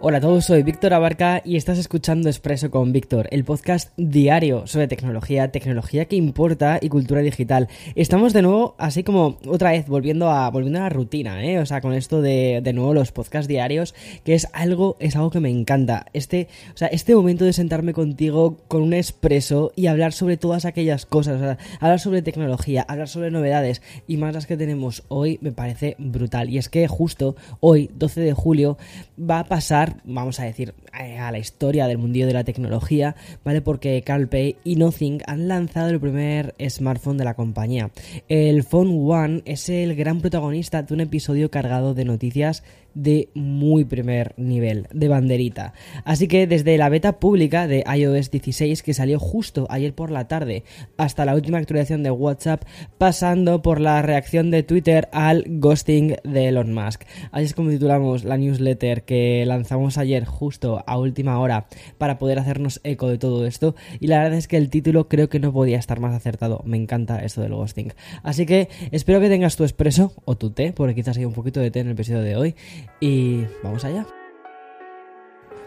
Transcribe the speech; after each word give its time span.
Hola 0.00 0.18
a 0.18 0.20
todos, 0.20 0.44
soy 0.44 0.62
Víctor 0.62 0.94
Abarca 0.94 1.42
y 1.44 1.56
estás 1.56 1.76
escuchando 1.76 2.28
Expreso 2.28 2.70
con 2.70 2.92
Víctor, 2.92 3.26
el 3.32 3.42
podcast 3.42 3.90
diario 3.96 4.64
sobre 4.68 4.86
tecnología, 4.86 5.50
tecnología 5.50 6.04
que 6.04 6.14
importa 6.14 6.78
y 6.80 6.88
cultura 6.88 7.20
digital. 7.20 7.66
Estamos 7.96 8.32
de 8.32 8.42
nuevo, 8.42 8.76
así 8.78 9.02
como 9.02 9.38
otra 9.44 9.72
vez, 9.72 9.88
volviendo 9.88 10.30
a, 10.30 10.50
volviendo 10.50 10.78
a 10.78 10.82
la 10.82 10.88
rutina, 10.88 11.44
¿eh? 11.44 11.58
O 11.58 11.66
sea, 11.66 11.80
con 11.80 11.94
esto 11.94 12.22
de, 12.22 12.60
de 12.62 12.72
nuevo 12.72 12.94
los 12.94 13.10
podcasts 13.10 13.48
diarios, 13.48 13.92
que 14.22 14.34
es 14.34 14.46
algo, 14.52 14.96
es 15.00 15.16
algo 15.16 15.30
que 15.30 15.40
me 15.40 15.50
encanta. 15.50 16.06
Este, 16.12 16.46
o 16.72 16.76
sea, 16.76 16.86
este 16.86 17.16
momento 17.16 17.44
de 17.44 17.52
sentarme 17.52 17.92
contigo 17.92 18.58
con 18.68 18.82
un 18.82 18.94
expreso 18.94 19.72
y 19.74 19.88
hablar 19.88 20.12
sobre 20.12 20.36
todas 20.36 20.64
aquellas 20.64 21.06
cosas, 21.06 21.38
o 21.38 21.40
sea, 21.40 21.58
hablar 21.80 21.98
sobre 21.98 22.22
tecnología, 22.22 22.86
hablar 22.86 23.08
sobre 23.08 23.32
novedades 23.32 23.82
y 24.06 24.16
más 24.16 24.32
las 24.32 24.46
que 24.46 24.56
tenemos 24.56 25.02
hoy, 25.08 25.40
me 25.42 25.50
parece 25.50 25.96
brutal. 25.98 26.50
Y 26.50 26.58
es 26.58 26.68
que 26.68 26.86
justo 26.86 27.34
hoy, 27.58 27.90
12 27.96 28.20
de 28.20 28.32
julio, 28.32 28.78
va 29.18 29.40
a 29.40 29.44
pasar 29.44 29.87
vamos 30.04 30.40
a 30.40 30.44
decir, 30.44 30.74
a 30.92 31.30
la 31.30 31.38
historia 31.38 31.86
del 31.86 31.98
mundillo 31.98 32.26
de 32.26 32.32
la 32.32 32.44
tecnología, 32.44 33.16
¿vale? 33.44 33.60
Porque 33.60 34.02
CarPay 34.02 34.56
y 34.64 34.76
Nothing 34.76 35.20
han 35.26 35.48
lanzado 35.48 35.90
el 35.90 36.00
primer 36.00 36.54
smartphone 36.68 37.18
de 37.18 37.24
la 37.24 37.34
compañía. 37.34 37.90
El 38.28 38.64
Phone 38.64 39.10
One 39.10 39.42
es 39.44 39.68
el 39.68 39.94
gran 39.94 40.20
protagonista 40.20 40.82
de 40.82 40.94
un 40.94 41.00
episodio 41.00 41.50
cargado 41.50 41.94
de 41.94 42.04
noticias 42.04 42.62
de 42.98 43.28
muy 43.34 43.84
primer 43.84 44.34
nivel, 44.36 44.88
de 44.92 45.06
banderita. 45.06 45.72
Así 46.04 46.26
que 46.26 46.48
desde 46.48 46.76
la 46.78 46.88
beta 46.88 47.20
pública 47.20 47.68
de 47.68 47.84
iOS 47.86 48.32
16 48.32 48.82
que 48.82 48.92
salió 48.92 49.20
justo 49.20 49.68
ayer 49.70 49.94
por 49.94 50.10
la 50.10 50.26
tarde 50.26 50.64
hasta 50.96 51.24
la 51.24 51.36
última 51.36 51.58
actualización 51.58 52.02
de 52.02 52.10
WhatsApp, 52.10 52.64
pasando 52.98 53.62
por 53.62 53.80
la 53.80 54.02
reacción 54.02 54.50
de 54.50 54.64
Twitter 54.64 55.08
al 55.12 55.44
ghosting 55.46 56.16
de 56.24 56.48
Elon 56.48 56.74
Musk. 56.74 57.04
Así 57.30 57.44
es 57.44 57.54
como 57.54 57.70
titulamos 57.70 58.24
la 58.24 58.36
newsletter 58.36 59.04
que 59.04 59.44
lanzamos 59.46 59.96
ayer 59.96 60.24
justo 60.24 60.82
a 60.84 60.98
última 60.98 61.38
hora 61.38 61.68
para 61.98 62.18
poder 62.18 62.40
hacernos 62.40 62.80
eco 62.82 63.08
de 63.08 63.18
todo 63.18 63.46
esto 63.46 63.76
y 64.00 64.08
la 64.08 64.18
verdad 64.18 64.38
es 64.38 64.48
que 64.48 64.56
el 64.56 64.70
título 64.70 65.08
creo 65.08 65.28
que 65.28 65.38
no 65.38 65.52
podía 65.52 65.78
estar 65.78 66.00
más 66.00 66.14
acertado. 66.14 66.62
Me 66.64 66.76
encanta 66.76 67.20
esto 67.20 67.42
del 67.42 67.54
ghosting. 67.54 67.92
Así 68.24 68.44
que 68.44 68.68
espero 68.90 69.20
que 69.20 69.28
tengas 69.28 69.56
tu 69.56 69.62
expreso 69.62 70.12
o 70.24 70.36
tu 70.36 70.50
té, 70.50 70.72
porque 70.72 70.96
quizás 70.96 71.16
hay 71.16 71.24
un 71.24 71.32
poquito 71.32 71.60
de 71.60 71.70
té 71.70 71.78
en 71.80 71.86
el 71.86 71.92
episodio 71.92 72.22
de 72.22 72.36
hoy 72.36 72.54
y 73.00 73.44
vamos 73.62 73.84
allá. 73.84 74.06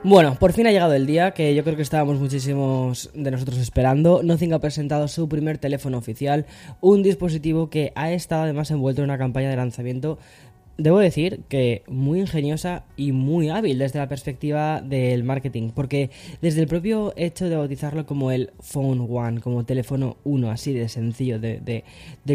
Bueno, 0.03 0.35
por 0.39 0.51
fin 0.51 0.65
ha 0.65 0.71
llegado 0.71 0.95
el 0.95 1.05
día 1.05 1.29
que 1.29 1.53
yo 1.53 1.63
creo 1.63 1.75
que 1.75 1.83
estábamos 1.83 2.19
muchísimos 2.19 3.11
de 3.13 3.29
nosotros 3.29 3.59
esperando. 3.59 4.23
Nothing 4.23 4.53
ha 4.53 4.59
presentado 4.59 5.07
su 5.07 5.29
primer 5.29 5.59
teléfono 5.59 5.99
oficial, 5.99 6.47
un 6.79 7.03
dispositivo 7.03 7.69
que 7.69 7.91
ha 7.93 8.11
estado 8.11 8.43
además 8.43 8.71
envuelto 8.71 9.01
en 9.01 9.09
una 9.09 9.19
campaña 9.19 9.51
de 9.51 9.57
lanzamiento 9.57 10.17
debo 10.77 10.99
decir 10.99 11.41
que 11.47 11.83
muy 11.87 12.19
ingeniosa 12.19 12.83
y 12.97 13.11
muy 13.11 13.49
hábil 13.49 13.77
desde 13.77 13.99
la 13.99 14.07
perspectiva 14.07 14.81
del 14.81 15.23
marketing, 15.23 15.71
porque 15.73 16.09
desde 16.41 16.61
el 16.61 16.67
propio 16.67 17.13
hecho 17.15 17.49
de 17.49 17.55
bautizarlo 17.55 18.05
como 18.05 18.31
el 18.31 18.51
Phone 18.59 19.07
One, 19.09 19.41
como 19.41 19.65
teléfono 19.65 20.17
uno, 20.23 20.49
así 20.49 20.73
de 20.73 20.89
sencillo, 20.89 21.39
de, 21.39 21.83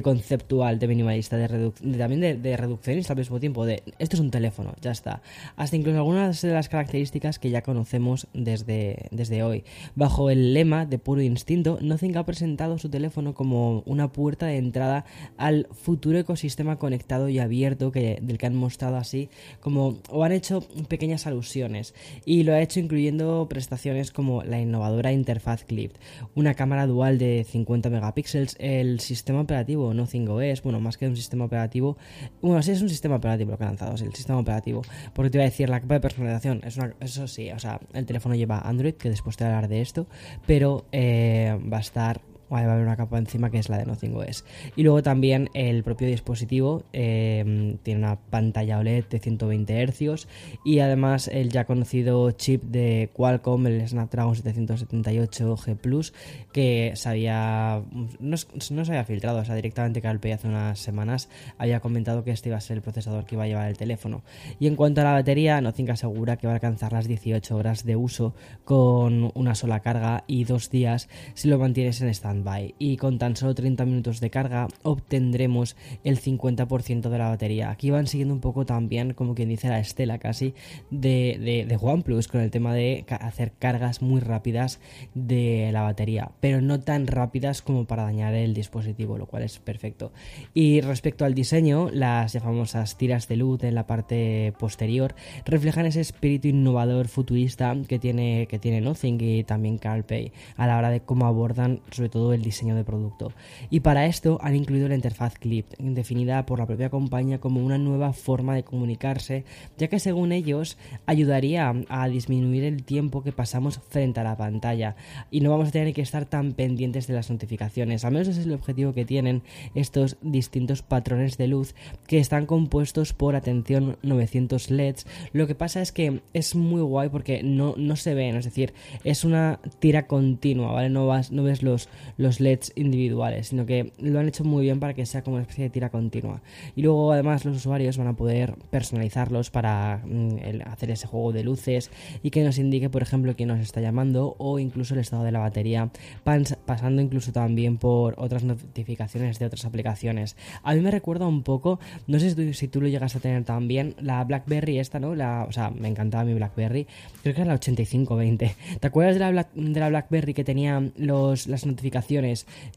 conceptual, 0.02 0.78
de 0.78 0.88
minimalista, 0.88 1.36
de, 1.36 1.72
también 1.98 2.42
de, 2.42 2.56
reduccionista 2.56 3.12
al 3.12 3.18
mismo 3.18 3.40
tiempo, 3.40 3.66
de 3.66 3.82
esto 3.98 4.16
es 4.16 4.20
un 4.20 4.30
teléfono, 4.30 4.74
ya 4.80 4.90
está, 4.90 5.22
hasta 5.56 5.76
incluso 5.76 5.98
algunas 5.98 6.40
de 6.42 6.52
las 6.52 6.68
características 6.68 7.38
que 7.38 7.50
ya 7.50 7.62
conocemos 7.62 8.28
desde, 8.32 9.08
desde 9.10 9.42
hoy. 9.42 9.64
Bajo 9.94 10.30
el 10.30 10.54
lema 10.54 10.86
de 10.86 10.98
puro 10.98 11.20
instinto, 11.20 11.78
Nothing 11.80 12.16
ha 12.16 12.26
presentado 12.26 12.78
su 12.78 12.88
teléfono 12.88 13.34
como 13.34 13.82
una 13.86 14.12
puerta 14.12 14.46
de 14.46 14.58
entrada 14.58 15.04
al 15.36 15.68
futuro 15.72 16.18
ecosistema 16.18 16.76
conectado 16.76 17.28
y 17.28 17.38
abierto 17.38 17.92
que 17.92 18.18
del 18.26 18.38
que 18.38 18.46
han 18.46 18.54
mostrado 18.54 18.96
así 18.96 19.28
como 19.60 19.98
o 20.10 20.24
han 20.24 20.32
hecho 20.32 20.60
pequeñas 20.88 21.26
alusiones. 21.26 21.94
Y 22.24 22.42
lo 22.42 22.52
ha 22.52 22.60
hecho 22.60 22.80
incluyendo 22.80 23.46
prestaciones 23.48 24.10
como 24.10 24.42
la 24.42 24.60
innovadora 24.60 25.12
interfaz 25.12 25.64
Clip, 25.64 25.92
una 26.34 26.54
cámara 26.54 26.86
dual 26.86 27.18
de 27.18 27.46
50 27.48 27.90
megapíxeles, 27.90 28.56
el 28.58 29.00
sistema 29.00 29.40
operativo 29.40 29.94
Nothing 29.94 30.28
OS, 30.28 30.62
bueno, 30.62 30.80
más 30.80 30.96
que 30.96 31.06
un 31.06 31.16
sistema 31.16 31.44
operativo, 31.44 31.96
bueno, 32.40 32.62
sí 32.62 32.72
es 32.72 32.82
un 32.82 32.88
sistema 32.88 33.16
operativo 33.16 33.52
lo 33.52 33.58
que 33.58 33.64
han 33.64 33.70
lanzado, 33.70 33.94
es 33.94 34.02
el 34.02 34.14
sistema 34.14 34.38
operativo, 34.38 34.82
porque 35.14 35.30
te 35.30 35.38
iba 35.38 35.44
a 35.44 35.50
decir 35.50 35.68
la 35.68 35.80
capa 35.80 35.94
de 35.94 36.00
personalización, 36.00 36.62
eso 37.00 37.26
sí, 37.26 37.50
o 37.50 37.58
sea, 37.58 37.80
el 37.92 38.06
teléfono 38.06 38.34
lleva 38.34 38.60
Android, 38.60 38.94
que 38.94 39.10
después 39.10 39.36
te 39.36 39.44
voy 39.44 39.52
a 39.52 39.56
hablar 39.56 39.70
de 39.70 39.80
esto, 39.80 40.06
pero 40.46 40.84
eh, 40.92 41.58
va 41.72 41.78
a 41.78 41.80
estar 41.80 42.20
va 42.52 42.60
a 42.60 42.72
haber 42.72 42.84
una 42.84 42.96
capa 42.96 43.18
encima 43.18 43.50
que 43.50 43.58
es 43.58 43.68
la 43.68 43.78
de 43.78 43.86
Nothing 43.86 44.14
OS. 44.14 44.44
Y 44.76 44.82
luego 44.82 45.02
también 45.02 45.50
el 45.54 45.82
propio 45.82 46.08
dispositivo 46.08 46.84
em, 46.92 47.78
tiene 47.78 48.00
una 48.00 48.16
pantalla 48.16 48.78
OLED 48.78 49.04
de 49.06 49.18
120 49.18 49.86
Hz 49.86 50.28
y 50.64 50.80
además 50.80 51.28
el 51.28 51.50
ya 51.50 51.64
conocido 51.64 52.30
chip 52.32 52.62
de 52.64 53.10
Qualcomm, 53.12 53.66
el 53.66 53.88
Snapdragon 53.88 54.34
778G 54.34 55.76
Plus, 55.76 56.12
que 56.52 56.92
se 56.94 57.08
había, 57.08 57.82
no, 58.20 58.36
se 58.36 58.74
había 58.74 59.04
filtrado, 59.04 59.38
o 59.38 59.44
sea, 59.44 59.54
directamente 59.54 60.00
CarPlay 60.00 60.32
hace 60.32 60.48
unas 60.48 60.78
semanas 60.78 61.28
había 61.58 61.80
comentado 61.80 62.24
que 62.24 62.30
este 62.30 62.48
iba 62.48 62.58
a 62.58 62.60
ser 62.60 62.76
el 62.76 62.82
procesador 62.82 63.24
que 63.24 63.34
iba 63.34 63.44
a 63.44 63.48
llevar 63.48 63.68
el 63.68 63.76
teléfono. 63.76 64.22
Y 64.58 64.66
en 64.66 64.76
cuanto 64.76 65.00
a 65.00 65.04
la 65.04 65.12
batería, 65.12 65.60
Nothing 65.60 65.90
asegura 65.90 66.36
que 66.36 66.46
va 66.46 66.52
a 66.52 66.56
alcanzar 66.56 66.92
las 66.92 67.08
18 67.08 67.56
horas 67.56 67.84
de 67.84 67.96
uso 67.96 68.34
con 68.64 69.30
una 69.34 69.54
sola 69.54 69.80
carga 69.80 70.24
y 70.26 70.44
dos 70.44 70.70
días 70.70 71.08
si 71.34 71.48
lo 71.48 71.58
mantienes 71.58 72.00
en 72.00 72.08
stand 72.08 72.35
y 72.78 72.96
con 72.96 73.18
tan 73.18 73.36
solo 73.36 73.54
30 73.54 73.84
minutos 73.84 74.20
de 74.20 74.30
carga 74.30 74.68
obtendremos 74.82 75.76
el 76.04 76.20
50% 76.20 77.08
de 77.08 77.18
la 77.18 77.28
batería. 77.28 77.70
Aquí 77.70 77.90
van 77.90 78.06
siguiendo 78.06 78.34
un 78.34 78.40
poco 78.40 78.66
también, 78.66 79.14
como 79.14 79.34
quien 79.34 79.48
dice 79.48 79.68
la 79.68 79.78
estela 79.78 80.18
casi, 80.18 80.54
de, 80.90 81.64
de, 81.66 81.78
OnePlus 81.80 82.28
con 82.28 82.40
el 82.40 82.50
tema 82.50 82.74
de 82.74 83.04
hacer 83.08 83.52
cargas 83.58 84.02
muy 84.02 84.20
rápidas 84.20 84.80
de 85.14 85.70
la 85.72 85.82
batería, 85.82 86.30
pero 86.40 86.60
no 86.60 86.80
tan 86.80 87.06
rápidas 87.06 87.62
como 87.62 87.84
para 87.84 88.04
dañar 88.04 88.34
el 88.34 88.54
dispositivo, 88.54 89.18
lo 89.18 89.26
cual 89.26 89.42
es 89.42 89.58
perfecto. 89.58 90.12
Y 90.54 90.80
respecto 90.80 91.24
al 91.24 91.34
diseño, 91.34 91.90
las 91.92 92.32
famosas 92.32 92.96
tiras 92.96 93.28
de 93.28 93.36
luz 93.36 93.62
en 93.64 93.74
la 93.74 93.86
parte 93.86 94.52
posterior 94.58 95.14
reflejan 95.44 95.86
ese 95.86 96.00
espíritu 96.00 96.48
innovador 96.48 97.08
futurista 97.08 97.76
que 97.88 97.98
tiene, 97.98 98.46
que 98.48 98.58
tiene 98.58 98.80
Nothing 98.80 99.18
y 99.20 99.44
también 99.44 99.78
CarPay 99.78 100.32
a 100.56 100.66
la 100.66 100.78
hora 100.78 100.90
de 100.90 101.00
cómo 101.00 101.26
abordan 101.26 101.80
sobre 101.90 102.08
todo 102.08 102.25
el 102.32 102.42
diseño 102.42 102.74
de 102.74 102.84
producto. 102.84 103.32
Y 103.70 103.80
para 103.80 104.06
esto 104.06 104.38
han 104.42 104.54
incluido 104.54 104.88
la 104.88 104.94
interfaz 104.94 105.38
Clip, 105.38 105.66
definida 105.78 106.46
por 106.46 106.58
la 106.58 106.66
propia 106.66 106.90
compañía 106.90 107.38
como 107.38 107.64
una 107.64 107.78
nueva 107.78 108.12
forma 108.12 108.54
de 108.54 108.64
comunicarse, 108.64 109.44
ya 109.78 109.88
que 109.88 110.00
según 110.00 110.32
ellos 110.32 110.78
ayudaría 111.06 111.72
a 111.88 112.08
disminuir 112.08 112.64
el 112.64 112.84
tiempo 112.84 113.22
que 113.22 113.32
pasamos 113.32 113.80
frente 113.88 114.20
a 114.20 114.24
la 114.24 114.36
pantalla 114.36 114.96
y 115.30 115.40
no 115.40 115.50
vamos 115.50 115.68
a 115.68 115.72
tener 115.72 115.92
que 115.94 116.02
estar 116.02 116.24
tan 116.24 116.52
pendientes 116.52 117.06
de 117.06 117.14
las 117.14 117.30
notificaciones. 117.30 118.04
Al 118.04 118.12
menos 118.12 118.28
ese 118.28 118.40
es 118.40 118.46
el 118.46 118.52
objetivo 118.52 118.92
que 118.92 119.04
tienen 119.04 119.42
estos 119.74 120.16
distintos 120.22 120.82
patrones 120.82 121.38
de 121.38 121.48
luz 121.48 121.74
que 122.06 122.18
están 122.18 122.46
compuestos 122.46 123.12
por 123.12 123.36
atención 123.36 123.96
900 124.02 124.70
LEDs. 124.70 125.06
Lo 125.32 125.46
que 125.46 125.54
pasa 125.54 125.80
es 125.80 125.92
que 125.92 126.20
es 126.32 126.54
muy 126.54 126.80
guay 126.80 127.08
porque 127.08 127.42
no, 127.42 127.74
no 127.76 127.96
se 127.96 128.14
ven, 128.14 128.36
es 128.36 128.44
decir, 128.44 128.72
es 129.04 129.24
una 129.24 129.60
tira 129.78 130.06
continua, 130.06 130.72
¿vale? 130.72 130.90
No, 130.90 131.06
vas, 131.06 131.32
no 131.32 131.42
ves 131.42 131.62
los, 131.62 131.88
los 132.16 132.40
LEDs 132.40 132.72
individuales, 132.76 133.48
sino 133.48 133.66
que 133.66 133.92
lo 133.98 134.18
han 134.18 134.28
hecho 134.28 134.44
muy 134.44 134.64
bien 134.64 134.80
para 134.80 134.94
que 134.94 135.06
sea 135.06 135.22
como 135.22 135.36
una 135.36 135.42
especie 135.42 135.64
de 135.64 135.70
tira 135.70 135.90
continua. 135.90 136.42
Y 136.74 136.82
luego 136.82 137.12
además 137.12 137.44
los 137.44 137.56
usuarios 137.56 137.98
van 137.98 138.08
a 138.08 138.16
poder 138.16 138.54
personalizarlos 138.70 139.50
para 139.50 140.02
mm, 140.04 140.62
hacer 140.66 140.90
ese 140.90 141.06
juego 141.06 141.32
de 141.32 141.44
luces 141.44 141.90
y 142.22 142.30
que 142.30 142.42
nos 142.42 142.58
indique, 142.58 142.90
por 142.90 143.02
ejemplo, 143.02 143.34
quién 143.36 143.48
nos 143.48 143.60
está 143.60 143.80
llamando 143.80 144.34
o 144.38 144.58
incluso 144.58 144.94
el 144.94 145.00
estado 145.00 145.24
de 145.24 145.32
la 145.32 145.40
batería, 145.40 145.90
pasando 146.24 147.02
incluso 147.02 147.32
también 147.32 147.76
por 147.76 148.14
otras 148.18 148.44
notificaciones 148.44 149.38
de 149.38 149.46
otras 149.46 149.64
aplicaciones. 149.64 150.36
A 150.62 150.74
mí 150.74 150.80
me 150.80 150.90
recuerda 150.90 151.26
un 151.26 151.42
poco, 151.42 151.78
no 152.06 152.18
sé 152.18 152.54
si 152.54 152.68
tú, 152.68 152.80
lo 152.80 152.88
llegas 152.88 153.16
a 153.16 153.20
tener 153.20 153.44
también, 153.44 153.94
la 154.00 154.22
BlackBerry 154.24 154.78
esta, 154.78 155.00
¿no? 155.00 155.10
O 155.10 155.52
sea, 155.52 155.70
me 155.70 155.88
encantaba 155.88 156.24
mi 156.24 156.34
BlackBerry, 156.34 156.86
creo 157.22 157.34
que 157.34 157.40
era 157.40 157.48
la 157.48 157.54
8520. 157.54 158.54
¿Te 158.80 158.86
acuerdas 158.86 159.14
de 159.14 159.32
la, 159.32 159.48
de 159.54 159.80
la 159.80 159.88
BlackBerry 159.88 160.34
que 160.34 160.44
tenía 160.44 160.82
los, 160.96 161.46
las 161.46 161.66
notificaciones? 161.66 162.05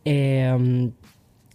Eh, 0.05 0.91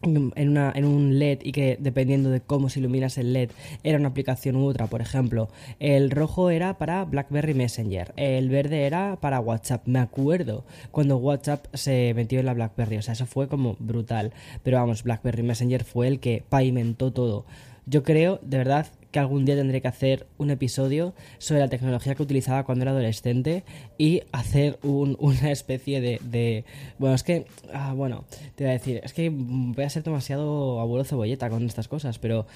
en, 0.05 0.56
en 0.56 0.85
un 0.85 1.19
LED 1.19 1.41
y 1.43 1.53
que 1.53 1.76
dependiendo 1.81 2.31
de 2.31 2.41
cómo 2.41 2.69
se 2.69 2.81
iluminas 2.81 3.19
el 3.19 3.32
LED 3.32 3.50
era 3.82 3.99
una 3.99 4.09
aplicación 4.09 4.56
u 4.56 4.67
otra. 4.67 4.87
Por 4.87 5.00
ejemplo, 5.00 5.49
el 5.81 6.11
rojo 6.11 6.50
era 6.50 6.79
para 6.79 7.05
BlackBerry 7.05 7.55
Messenger, 7.55 8.12
el 8.17 8.49
verde 8.49 8.87
era 8.87 9.19
para 9.21 9.41
WhatsApp. 9.41 9.87
Me 9.87 9.99
acuerdo 9.99 10.65
cuando 10.91 11.17
WhatsApp 11.17 11.67
se 11.75 12.12
metió 12.15 12.41
en 12.41 12.47
la 12.47 12.55
BlackBerry, 12.55 12.99
o 12.99 13.03
sea, 13.03 13.12
eso 13.12 13.26
fue 13.26 13.49
como 13.49 13.76
brutal. 13.79 14.32
Pero 14.62 14.79
vamos, 14.79 15.03
BlackBerry 15.03 15.43
Messenger 15.43 15.85
fue 15.85 16.09
el 16.09 16.21
que 16.21 16.44
pavimentó 16.49 17.12
todo. 17.12 17.47
Yo 17.87 18.03
creo, 18.03 18.41
de 18.43 18.59
verdad, 18.59 18.87
que 19.14 19.20
algún 19.20 19.44
día 19.44 19.55
tendré 19.55 19.81
que 19.81 19.87
hacer 19.87 20.26
un 20.38 20.50
episodio 20.50 21.14
sobre 21.38 21.61
la 21.61 21.69
tecnología 21.69 22.16
que 22.16 22.22
utilizaba 22.25 22.64
cuando 22.64 22.82
era 22.82 22.90
adolescente 22.90 23.62
y 23.96 24.22
hacer 24.32 24.76
una 24.82 25.52
especie 25.52 26.00
de, 26.00 26.64
Bueno, 26.99 27.14
es 27.14 27.22
que... 27.22 27.46
Ah, 27.72 27.93
bueno, 27.93 28.25
te 28.56 28.64
voy 28.64 28.70
a 28.70 28.72
decir, 28.72 29.00
es 29.05 29.12
que 29.12 29.31
voy 29.32 29.84
a 29.84 29.88
ser 29.88 30.02
demasiado 30.02 30.81
abuelo 30.81 31.05
cebolleta 31.05 31.49
con 31.49 31.64
estas 31.64 31.87
cosas, 31.87 32.19
pero 32.19 32.49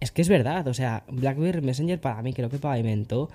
es 0.00 0.10
que 0.10 0.22
es 0.22 0.30
verdad, 0.30 0.66
o 0.68 0.72
sea, 0.72 1.04
BlackBerry 1.06 1.60
Messenger 1.60 2.00
para 2.00 2.22
mí 2.22 2.32
creo 2.32 2.48
que 2.48 2.56
pavimentó 2.56 3.28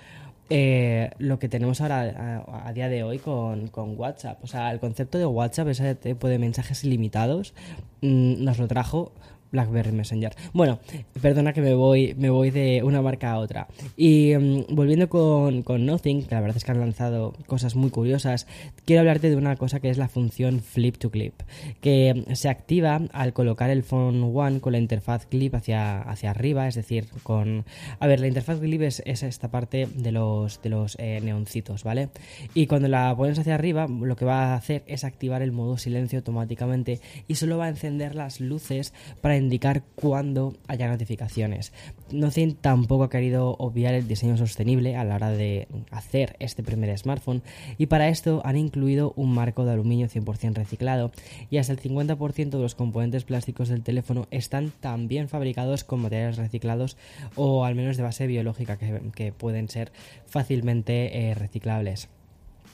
eh, 0.50 1.12
lo 1.20 1.38
que 1.38 1.50
tenemos 1.50 1.82
ahora 1.82 2.44
a, 2.66 2.74
día 2.74 2.90
de 2.90 3.04
hoy 3.04 3.20
con, 3.20 3.68
con, 3.68 3.98
WhatsApp. 3.98 4.44
O 4.44 4.48
sea, 4.48 4.72
el 4.72 4.80
concepto 4.80 5.20
de 5.20 5.28
WhatsApp, 5.28 5.68
ese 5.68 5.94
tipo 5.94 6.28
de 6.28 6.40
mensajes 6.40 6.84
ilimitados, 6.84 7.54
mm, 8.02 8.44
nos 8.44 8.58
lo 8.58 8.68
trajo 8.68 9.12
BlackBerry 9.52 9.92
Messenger. 9.92 10.34
Bueno, 10.54 10.80
perdona 11.22 11.54
que 11.54 11.62
me 11.62 11.74
voy, 11.74 12.16
me 12.18 12.30
voy 12.30 12.52
de 12.52 12.82
una 12.84 13.02
marca 13.02 13.32
a 13.32 13.40
otra. 13.40 13.68
Y 13.98 14.34
mm, 14.36 14.76
volviendo 14.76 15.10
con, 15.10 15.64
Nothing, 15.86 16.24
que 16.24 16.36
la 16.36 16.42
verdad 16.42 16.58
es 16.58 16.64
que 16.64 16.72
han 16.72 16.80
lanzado 16.80 17.34
cosas 17.48 17.76
muy 17.76 17.90
curiosas, 17.90 18.48
quiero 18.86 19.02
hablarte 19.02 19.30
de 19.30 19.36
una 19.36 19.56
cosa 19.56 19.80
que 19.80 19.90
es 19.90 19.98
la 19.98 20.08
función 20.08 20.62
Flip 20.62 20.98
to 20.98 21.12
Clip, 21.12 21.34
que 21.82 22.26
se 22.34 22.50
activa 22.50 23.02
al 23.12 23.34
colocar 23.34 23.70
el 23.70 23.84
Phone 23.84 24.32
One 24.36 24.60
con 24.60 24.74
la 24.74 24.80
interfaz 24.80 25.26
Clip 25.26 25.54
hacia, 25.54 26.02
hacia 26.02 26.32
arriba, 26.32 26.68
es 26.68 26.76
decir, 26.76 27.08
con... 27.24 27.66
A 28.00 28.08
ver, 28.08 28.20
la 28.20 28.28
interfaz 28.28 28.60
Clip 28.60 28.82
es, 28.82 29.02
esta 29.06 29.50
parte 29.50 29.88
de 29.94 30.12
los, 30.12 30.62
de 30.62 30.70
los 30.70 30.98
eh, 31.00 31.20
neoncitos, 31.22 31.84
¿vale? 31.84 32.10
Y 32.54 32.68
cuando 32.68 32.88
la 32.88 33.16
pones 33.16 33.38
hacia 33.40 33.56
arriba, 33.56 33.88
lo 33.88 34.16
que 34.16 34.26
va 34.26 34.54
a 34.54 34.56
hacer 34.56 34.84
es 34.88 35.04
activar 35.04 35.42
el 35.42 35.52
modo 35.52 35.78
silencio 35.78 36.20
automáticamente 36.20 37.00
y 37.28 37.36
solo 37.36 37.58
va 37.58 37.66
a 37.66 37.70
encender 37.70 38.16
las 38.16 38.40
luces 38.40 38.94
para 39.22 39.38
indicar 39.42 39.84
cuándo 39.96 40.54
haya 40.68 40.88
notificaciones. 40.88 41.74
Nothing 42.12 42.56
tampoco 42.56 43.04
ha 43.04 43.10
querido 43.10 43.56
obviar 43.58 43.94
el 43.94 44.08
diseño 44.08 44.38
sostenible 44.38 44.96
a 44.96 45.04
la 45.04 45.16
hora 45.16 45.32
de 45.32 45.68
hacer 45.92 46.36
este 46.40 46.64
primer 46.64 46.98
smartphone 46.98 47.42
y 47.78 47.88
para 47.88 48.10
esto 48.10 48.42
han 48.46 48.58
incluido 48.58 49.14
un 49.16 49.34
marco 49.34 49.66
de 49.66 49.72
aluminio 49.72 50.08
100% 50.08 50.56
reciclado 50.56 51.12
y 51.50 51.58
hasta 51.58 51.74
el 51.74 51.82
50% 51.82 52.50
de 52.50 52.60
los 52.60 52.76
componentes 52.76 53.24
plásticos 53.24 53.70
del 53.70 53.84
teléfono 53.84 54.28
están 54.32 54.72
también 54.80 55.30
fabricados 55.30 55.84
con 55.84 56.02
materiales 56.02 56.38
reciclados 56.38 56.98
o 57.36 57.66
al 57.66 57.76
menos 57.76 57.98
de 57.98 58.04
base 58.04 58.28
biológica 58.28 58.78
que, 58.78 59.32
pueden 59.32 59.70
ser 59.70 59.92
fácilmente 60.26 61.30
eh, 61.30 61.36
reciclables. 61.36 62.10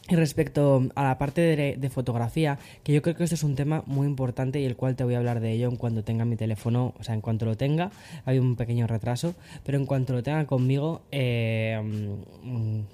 Y 0.10 0.16
respecto 0.16 0.88
a 0.96 1.04
la 1.04 1.18
parte 1.18 1.42
de, 1.78 1.90
fotografía, 1.90 2.58
que 2.84 2.94
yo 2.94 3.02
creo 3.02 3.16
que 3.16 3.26
este 3.26 3.36
es 3.36 3.44
un 3.44 3.56
tema 3.56 3.84
muy 3.88 4.08
importante 4.08 4.60
y 4.62 4.66
el 4.66 4.78
cual 4.78 4.96
te 4.96 5.04
voy 5.04 5.16
a 5.16 5.18
hablar 5.18 5.42
de 5.42 5.52
ello 5.52 5.68
en 5.68 5.76
cuanto 5.76 6.02
tenga 6.04 6.24
mi 6.24 6.38
teléfono, 6.38 6.94
o 6.98 7.04
sea, 7.04 7.14
en 7.14 7.20
cuanto 7.20 7.46
lo 7.46 7.58
tenga, 7.58 7.92
hay 8.24 8.40
un 8.40 8.56
pequeño 8.56 8.88
retraso, 8.88 9.36
pero 9.66 9.78
en 9.78 9.86
cuanto 9.86 10.14
lo 10.14 10.24
tenga 10.24 10.46
conmigo, 10.46 11.02
eh, 11.12 11.82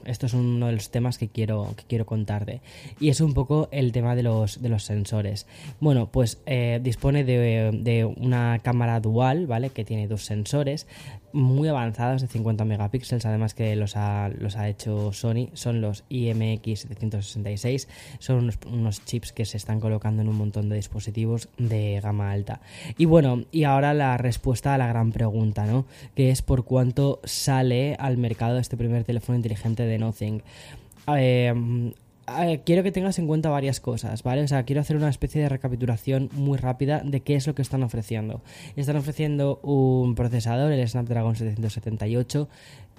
esto 0.05 0.25
es 0.25 0.33
uno 0.33 0.67
de 0.67 0.73
los 0.73 0.89
temas 0.89 1.19
que 1.19 1.27
quiero, 1.27 1.75
que 1.77 1.83
quiero 1.83 2.07
contarte. 2.07 2.61
Y 2.99 3.09
es 3.09 3.21
un 3.21 3.35
poco 3.35 3.69
el 3.71 3.91
tema 3.91 4.15
de 4.15 4.23
los, 4.23 4.61
de 4.61 4.69
los 4.69 4.83
sensores. 4.83 5.45
Bueno, 5.79 6.09
pues 6.11 6.41
eh, 6.47 6.79
dispone 6.81 7.23
de, 7.23 7.79
de 7.79 8.05
una 8.05 8.59
cámara 8.63 8.99
dual, 8.99 9.45
¿vale? 9.45 9.69
Que 9.69 9.85
tiene 9.85 10.07
dos 10.07 10.25
sensores 10.25 10.87
muy 11.33 11.67
avanzados 11.67 12.21
de 12.21 12.27
50 12.27 12.63
megapíxeles, 12.65 13.25
además 13.25 13.53
que 13.53 13.75
los 13.75 13.97
ha, 13.97 14.29
los 14.29 14.55
ha 14.55 14.69
hecho 14.69 15.11
Sony, 15.11 15.49
son 15.53 15.81
los 15.81 16.03
IMX766, 16.09 17.87
son 18.19 18.51
unos, 18.71 19.05
chips 19.05 19.33
que 19.33 19.45
se 19.45 19.57
están 19.57 19.79
colocando 19.79 20.21
en 20.21 20.29
un 20.29 20.37
montón 20.37 20.69
de 20.69 20.75
dispositivos 20.75 21.49
de 21.57 21.99
gama 22.01 22.31
alta. 22.31 22.61
Y 22.97 23.05
bueno, 23.05 23.43
y 23.51 23.63
ahora 23.63 23.93
la 23.93 24.17
respuesta 24.17 24.73
a 24.73 24.77
la 24.77 24.87
gran 24.87 25.11
pregunta, 25.11 25.65
¿no? 25.65 25.85
Que 26.15 26.29
es 26.29 26.41
por 26.41 26.63
cuánto 26.63 27.19
sale 27.23 27.95
al 27.99 28.17
mercado 28.17 28.59
este 28.59 28.77
primer 28.77 29.03
teléfono 29.03 29.35
inteligente 29.35 29.83
de 29.83 29.97
Nothing. 29.97 30.43
Eh, 31.07 31.93
quiero 32.65 32.83
que 32.83 32.91
tengas 32.91 33.19
en 33.19 33.27
cuenta 33.27 33.49
varias 33.49 33.79
cosas, 33.79 34.23
¿vale? 34.23 34.43
O 34.43 34.47
sea, 34.47 34.63
quiero 34.63 34.81
hacer 34.81 34.95
una 34.95 35.09
especie 35.09 35.41
de 35.41 35.49
recapitulación 35.49 36.29
muy 36.33 36.57
rápida 36.57 37.01
de 37.03 37.21
qué 37.21 37.35
es 37.35 37.47
lo 37.47 37.55
que 37.55 37.61
están 37.61 37.83
ofreciendo. 37.83 38.41
Están 38.75 38.95
ofreciendo 38.95 39.59
un 39.63 40.15
procesador, 40.15 40.71
el 40.71 40.87
Snapdragon 40.87 41.35
778 41.35 42.49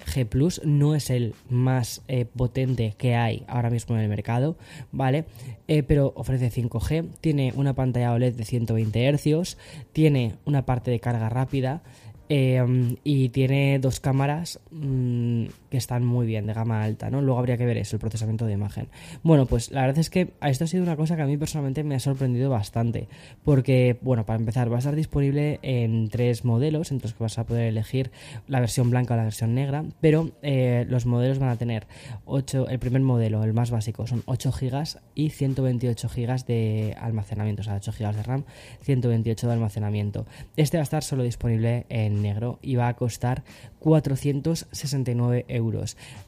G 0.05 0.25
Plus, 0.25 0.61
no 0.65 0.93
es 0.93 1.09
el 1.09 1.33
más 1.49 2.01
eh, 2.07 2.25
potente 2.25 2.95
que 2.97 3.15
hay 3.15 3.43
ahora 3.47 3.69
mismo 3.69 3.95
en 3.95 4.01
el 4.01 4.09
mercado, 4.09 4.57
¿vale? 4.91 5.25
Eh, 5.67 5.83
pero 5.83 6.13
ofrece 6.15 6.51
5G, 6.51 7.07
tiene 7.21 7.53
una 7.55 7.73
pantalla 7.73 8.13
OLED 8.13 8.35
de 8.35 8.45
120 8.45 9.17
Hz, 9.17 9.57
tiene 9.93 10.35
una 10.45 10.65
parte 10.65 10.91
de 10.91 10.99
carga 10.99 11.29
rápida, 11.29 11.81
Em, 12.27 12.95
y 13.03 13.29
tiene 13.29 13.77
dos 13.77 13.99
cámaras 13.99 14.59
mm, 14.71 15.45
están 15.77 16.05
muy 16.05 16.25
bien, 16.25 16.45
de 16.45 16.53
gama 16.53 16.83
alta, 16.83 17.09
¿no? 17.09 17.21
Luego 17.21 17.39
habría 17.39 17.57
que 17.57 17.65
ver 17.65 17.77
eso, 17.77 17.95
el 17.95 17.99
procesamiento 17.99 18.45
de 18.45 18.53
imagen. 18.53 18.87
Bueno, 19.23 19.45
pues 19.45 19.71
la 19.71 19.81
verdad 19.81 19.99
es 19.99 20.09
que 20.09 20.33
esto 20.41 20.63
ha 20.63 20.67
sido 20.67 20.83
una 20.83 20.95
cosa 20.95 21.15
que 21.15 21.21
a 21.21 21.25
mí 21.25 21.37
personalmente 21.37 21.83
me 21.83 21.95
ha 21.95 21.99
sorprendido 21.99 22.49
bastante. 22.49 23.07
Porque, 23.43 23.97
bueno, 24.01 24.25
para 24.25 24.39
empezar, 24.39 24.71
va 24.71 24.77
a 24.77 24.79
estar 24.79 24.95
disponible 24.95 25.59
en 25.61 26.09
tres 26.09 26.45
modelos, 26.45 26.91
en 26.91 26.99
los 27.01 27.13
que 27.13 27.23
vas 27.23 27.37
a 27.37 27.45
poder 27.45 27.67
elegir 27.67 28.11
la 28.47 28.59
versión 28.59 28.89
blanca 28.89 29.13
o 29.13 29.17
la 29.17 29.23
versión 29.23 29.55
negra. 29.55 29.85
Pero 30.01 30.31
eh, 30.41 30.85
los 30.89 31.05
modelos 31.05 31.39
van 31.39 31.49
a 31.49 31.57
tener 31.57 31.87
8, 32.25 32.69
el 32.69 32.79
primer 32.79 33.01
modelo, 33.01 33.43
el 33.43 33.53
más 33.53 33.71
básico, 33.71 34.07
son 34.07 34.23
8 34.25 34.51
GB 34.51 34.99
y 35.15 35.29
128 35.29 36.09
GB 36.09 36.45
de 36.45 36.95
almacenamiento, 36.99 37.61
o 37.61 37.65
sea, 37.65 37.75
8 37.75 37.93
GB 37.97 38.15
de 38.15 38.23
RAM, 38.23 38.43
128 38.81 39.47
de 39.47 39.53
almacenamiento. 39.53 40.25
Este 40.55 40.77
va 40.77 40.81
a 40.81 40.83
estar 40.83 41.03
solo 41.03 41.23
disponible 41.23 41.85
en 41.89 42.21
negro 42.21 42.59
y 42.61 42.75
va 42.75 42.87
a 42.87 42.95
costar 42.95 43.43
469 43.79 45.45
euros. 45.47 45.64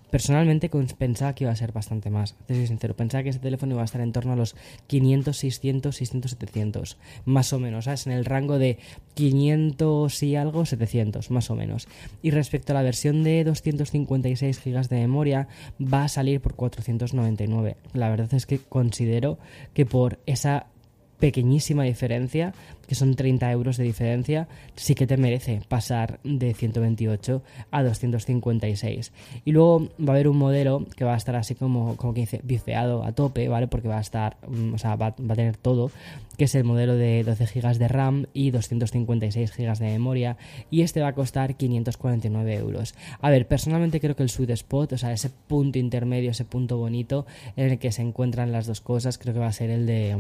Personalmente 0.10 0.70
pensaba 0.98 1.36
que 1.36 1.44
iba 1.44 1.52
a 1.52 1.56
ser 1.56 1.74
bastante 1.74 2.10
más, 2.10 2.36
te 2.46 2.56
soy 2.56 2.68
sincero, 2.68 2.96
pensaba 2.96 3.24
que 3.24 3.30
ese 3.30 3.40
teléfono 3.40 3.74
iba 3.74 3.82
a 3.82 3.86
estar 3.86 4.00
en 4.00 4.14
torno 4.14 4.34
a 4.34 4.36
los 4.38 4.56
500, 4.88 5.36
600, 5.36 5.96
600, 5.96 6.32
700, 6.32 6.98
más 7.26 7.52
o 7.52 7.60
menos, 7.60 7.86
¿sabes? 7.86 8.08
En 8.08 8.14
el 8.14 8.24
rango 8.24 8.58
de 8.58 8.78
500 9.16 10.24
y 10.24 10.36
algo, 10.38 10.66
700, 10.66 11.30
más 11.30 11.50
o 11.50 11.56
menos. 11.56 11.88
Y 12.22 12.32
respecto 12.32 12.72
a 12.72 12.76
la 12.76 12.84
versión 12.84 13.24
de 13.24 13.44
256 13.44 14.64
GB 14.64 14.88
de 14.88 14.96
memoria, 14.96 15.48
va 15.82 16.06
a 16.06 16.10
salir 16.10 16.40
por 16.40 16.56
499. 16.56 17.76
La 17.94 18.10
verdad 18.10 18.34
es 18.34 18.46
que 18.46 18.60
considero 18.60 19.38
que 19.74 19.86
por 19.86 20.20
esa 20.26 20.68
pequeñísima 21.20 21.84
diferencia, 21.84 22.54
que 22.88 22.96
son 22.96 23.16
30 23.16 23.52
euros 23.52 23.78
de 23.78 23.84
diferencia, 23.84 24.48
sí 24.76 24.96
que 24.96 25.08
te 25.08 25.18
merece 25.18 25.62
pasar 25.68 26.20
de 26.24 26.54
128 26.54 27.44
a 27.72 27.84
256. 27.84 29.12
Y 29.44 29.52
luego 29.52 29.90
va 30.00 30.14
a 30.14 30.16
haber 30.16 30.28
un 30.28 30.38
modelo 30.38 30.86
que 30.96 31.04
va 31.04 31.14
a 31.14 31.18
estar 31.18 31.36
así 31.36 31.56
como, 31.56 31.98
como 31.98 32.14
que 32.14 32.22
dice, 32.22 32.42
bifeado 32.44 33.04
a 33.04 33.12
tope, 33.12 33.50
¿vale? 33.50 33.68
Porque 33.68 33.88
va 33.88 33.98
a 33.98 34.02
estar, 34.02 34.38
mm, 34.48 34.74
o 34.74 34.78
sea, 34.78 34.96
va, 34.96 35.08
a 35.08 35.36
tener 35.36 35.58
todo, 35.58 35.92
que 36.38 36.46
es 36.46 36.56
el 36.56 36.64
modelo 36.64 36.96
de 36.96 37.24
12 37.24 37.46
GB 37.46 37.78
de 37.78 37.88
RAM 37.88 38.28
y 38.34 38.52
256 38.52 39.52
GB 39.58 39.78
de 39.80 39.86
memoria, 39.86 40.38
y 40.70 40.82
este 40.82 41.02
va 41.02 41.10
a 41.10 41.14
costar 41.14 41.56
549 41.56 42.56
euros. 42.56 42.96
A 43.20 43.30
ver, 43.30 43.48
personalmente 43.48 44.00
creo 44.00 44.16
que 44.16 44.24
el 44.24 44.30
sweet 44.30 44.52
spot, 44.52 44.94
o 44.94 44.98
sea, 44.98 45.12
ese 45.12 45.30
punto 45.30 45.80
intermedio, 45.80 46.32
ese 46.32 46.46
punto 46.46 46.78
bonito 46.78 47.26
en 47.56 47.72
el 47.72 47.80
que 47.80 47.92
se 47.92 48.02
encuentran 48.02 48.52
las 48.52 48.66
dos 48.66 48.82
cosas, 48.82 49.18
creo 49.18 49.34
que 49.34 49.40
va 49.40 49.48
a 49.48 49.54
ser 49.54 49.72
el 49.72 49.86
de 49.86 50.18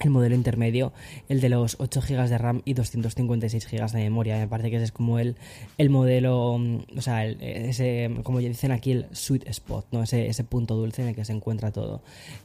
el 0.00 0.10
modelo 0.10 0.34
intermedio, 0.34 0.92
el 1.28 1.40
de 1.40 1.48
los 1.48 1.76
8 1.78 2.00
GB 2.00 2.28
de 2.28 2.38
RAM 2.38 2.62
y 2.64 2.74
256 2.74 3.68
GB 3.70 3.92
de 3.92 4.02
memoria. 4.02 4.38
Me 4.38 4.48
parece 4.48 4.70
que 4.70 4.76
ese 4.76 4.86
es 4.86 4.92
como 4.92 5.18
el, 5.18 5.36
el 5.78 5.90
modelo, 5.90 6.58
mm, 6.58 6.98
o 6.98 7.00
sea, 7.00 7.24
ese, 7.26 8.10
como 8.24 8.40
ya 8.40 8.48
dicen 8.48 8.72
aquí, 8.72 8.92
el 8.92 9.06
sweet 9.12 9.46
spot, 9.48 9.86
¿no? 9.92 10.02
Ese, 10.02 10.26
ese 10.26 10.44
punto 10.44 10.74
dulce 10.74 11.02
en 11.02 11.08
el 11.08 11.14
que 11.14 11.24
se 11.24 11.32
encuentra 11.32 11.70
todo. 11.70 12.02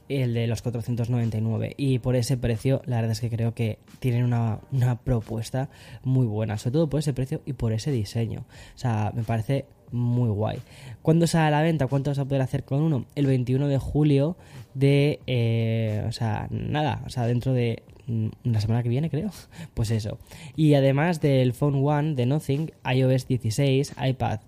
El 0.08 0.34
de 0.34 0.48
los 0.48 0.62
499. 0.62 1.74
Y 1.78 2.00
por 2.00 2.16
ese 2.16 2.38
precio, 2.38 2.82
la 2.86 2.98
verdad 2.98 3.12
es 3.12 3.22
que 3.22 3.30
creo 3.30 3.54
que 3.54 3.80
tienen 4.00 4.24
una, 4.24 4.60
una 4.72 5.00
propuesta 5.00 5.70
muy 6.04 6.28
buena, 6.28 6.58
sobre 6.58 6.74
todo 6.74 6.90
por 6.90 7.00
ese 7.00 7.14
precio 7.14 7.42
y 7.46 7.54
por 7.54 7.74
ese 7.74 7.92
diseño. 7.92 8.46
O 8.76 8.78
sea, 8.78 9.12
me 9.16 9.24
parece 9.24 9.66
muy 9.92 10.30
guay. 10.30 10.60
¿Cuándo 11.02 11.28
sale 11.28 11.48
a 11.48 11.52
la 11.52 11.62
venta? 11.62 11.88
¿Cuánto 11.88 12.12
vas 12.12 12.20
a 12.20 12.26
poder 12.26 12.42
hacer 12.42 12.64
con 12.64 12.82
uno? 12.82 13.06
El 13.16 13.26
21 13.28 13.68
de 13.68 13.78
julio 13.78 14.38
de... 14.74 15.20
Eh, 15.28 16.06
o 16.08 16.12
sea, 16.12 16.48
nada, 16.50 17.02
o 17.06 17.10
sea, 17.10 17.26
dentro 17.26 17.54
de 17.54 17.84
mm, 18.08 18.28
la 18.44 18.62
semana 18.62 18.84
que 18.84 18.90
viene, 18.90 19.10
creo. 19.10 19.32
Pues 19.74 19.92
eso. 19.92 20.18
Y 20.56 20.74
además 20.74 21.22
del 21.22 21.54
Phone 21.54 21.82
One 21.84 22.16
de 22.16 22.26
Nothing, 22.26 22.72
iOS 22.86 23.28
16, 23.28 23.94
iPad 24.08 24.40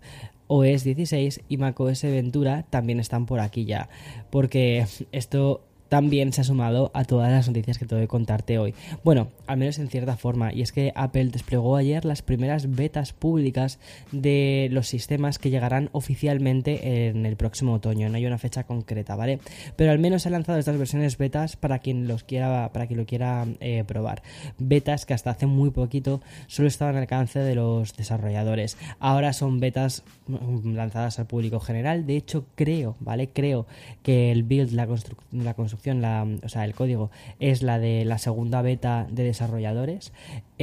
OS 0.53 0.83
16 0.83 1.43
y 1.47 1.55
macOS 1.55 2.03
Ventura 2.03 2.65
también 2.69 2.99
están 2.99 3.25
por 3.25 3.39
aquí 3.39 3.63
ya. 3.63 3.87
Porque 4.29 4.85
esto 5.13 5.61
también 5.91 6.31
se 6.31 6.39
ha 6.39 6.43
sumado 6.45 6.89
a 6.93 7.03
todas 7.03 7.29
las 7.29 7.49
noticias 7.49 7.77
que 7.77 7.85
tengo 7.85 8.01
que 8.01 8.07
contarte 8.07 8.57
hoy. 8.57 8.73
Bueno, 9.03 9.27
al 9.45 9.57
menos 9.57 9.77
en 9.77 9.89
cierta 9.89 10.15
forma, 10.15 10.53
y 10.53 10.61
es 10.61 10.71
que 10.71 10.93
Apple 10.95 11.25
desplegó 11.25 11.75
ayer 11.75 12.05
las 12.05 12.21
primeras 12.21 12.73
betas 12.73 13.11
públicas 13.11 13.77
de 14.13 14.69
los 14.71 14.87
sistemas 14.87 15.37
que 15.37 15.49
llegarán 15.49 15.89
oficialmente 15.91 17.09
en 17.09 17.25
el 17.25 17.35
próximo 17.35 17.73
otoño. 17.73 18.07
No 18.07 18.15
hay 18.15 18.25
una 18.25 18.37
fecha 18.37 18.63
concreta, 18.63 19.17
¿vale? 19.17 19.39
Pero 19.75 19.91
al 19.91 19.99
menos 19.99 20.25
ha 20.25 20.29
lanzado 20.29 20.59
estas 20.59 20.77
versiones 20.77 21.17
betas 21.17 21.57
para 21.57 21.79
quien 21.79 22.07
los 22.07 22.23
quiera, 22.23 22.71
para 22.71 22.87
quien 22.87 22.97
lo 22.97 23.05
quiera 23.05 23.45
eh, 23.59 23.83
probar. 23.85 24.23
Betas 24.59 25.05
que 25.05 25.13
hasta 25.13 25.31
hace 25.31 25.45
muy 25.45 25.71
poquito 25.71 26.21
solo 26.47 26.69
estaban 26.69 26.95
al 26.95 27.01
alcance 27.01 27.39
de 27.39 27.55
los 27.55 27.97
desarrolladores. 27.97 28.77
Ahora 29.01 29.33
son 29.33 29.59
betas 29.59 30.03
mm, 30.27 30.73
lanzadas 30.73 31.19
al 31.19 31.25
público 31.25 31.59
general. 31.59 32.05
De 32.05 32.15
hecho, 32.15 32.45
creo, 32.55 32.95
¿vale? 33.01 33.27
Creo 33.27 33.67
que 34.03 34.31
el 34.31 34.43
build, 34.43 34.71
la, 34.71 34.87
la 35.33 35.53
construcción, 35.53 35.80
la, 35.85 36.27
o 36.43 36.49
sea, 36.49 36.65
el 36.65 36.73
código 36.73 37.11
es 37.39 37.63
la 37.63 37.79
de 37.79 38.05
la 38.05 38.17
segunda 38.17 38.61
beta 38.61 39.07
de 39.09 39.23
desarrolladores 39.23 40.13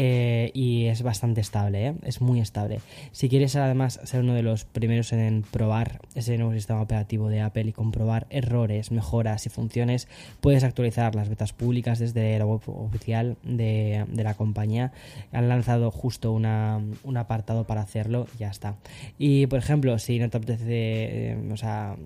eh, 0.01 0.53
y 0.55 0.87
es 0.87 1.03
bastante 1.03 1.41
estable, 1.41 1.89
¿eh? 1.89 1.95
es 2.05 2.21
muy 2.21 2.39
estable. 2.39 2.79
Si 3.11 3.29
quieres 3.29 3.57
además 3.57 3.99
ser 4.05 4.21
uno 4.21 4.33
de 4.33 4.43
los 4.45 4.65
primeros 4.65 5.13
en 5.13 5.43
probar 5.43 6.01
ese 6.15 6.39
nuevo 6.39 6.53
sistema 6.53 6.81
operativo 6.81 7.29
de 7.29 7.41
Apple 7.41 7.65
y 7.65 7.73
comprobar 7.73 8.29
errores, 8.31 8.93
mejoras 8.93 9.45
y 9.47 9.49
funciones, 9.49 10.07
puedes 10.41 10.63
actualizar 10.63 11.17
las 11.17 11.29
betas 11.29 11.53
públicas 11.53 11.99
desde 11.99 12.39
la 12.39 12.47
web 12.47 12.61
oficial 12.67 13.39
de, 13.43 14.07
la 14.15 14.35
compañía. 14.35 14.93
Han 15.33 15.49
lanzado 15.49 15.91
justo 15.91 16.31
una, 16.31 16.81
un 17.03 17.17
apartado 17.17 17.65
para 17.65 17.81
hacerlo 17.81 18.29
y 18.37 18.39
ya 18.39 18.51
está. 18.51 18.77
Y 19.19 19.49
por 19.49 19.59
ejemplo, 19.59 19.99
si 19.99 20.21
no 20.21 20.31
te 20.31 20.37
apetece, 20.37 21.33
eh, 21.33 21.39
o 21.51 21.57
sea, 21.57 21.97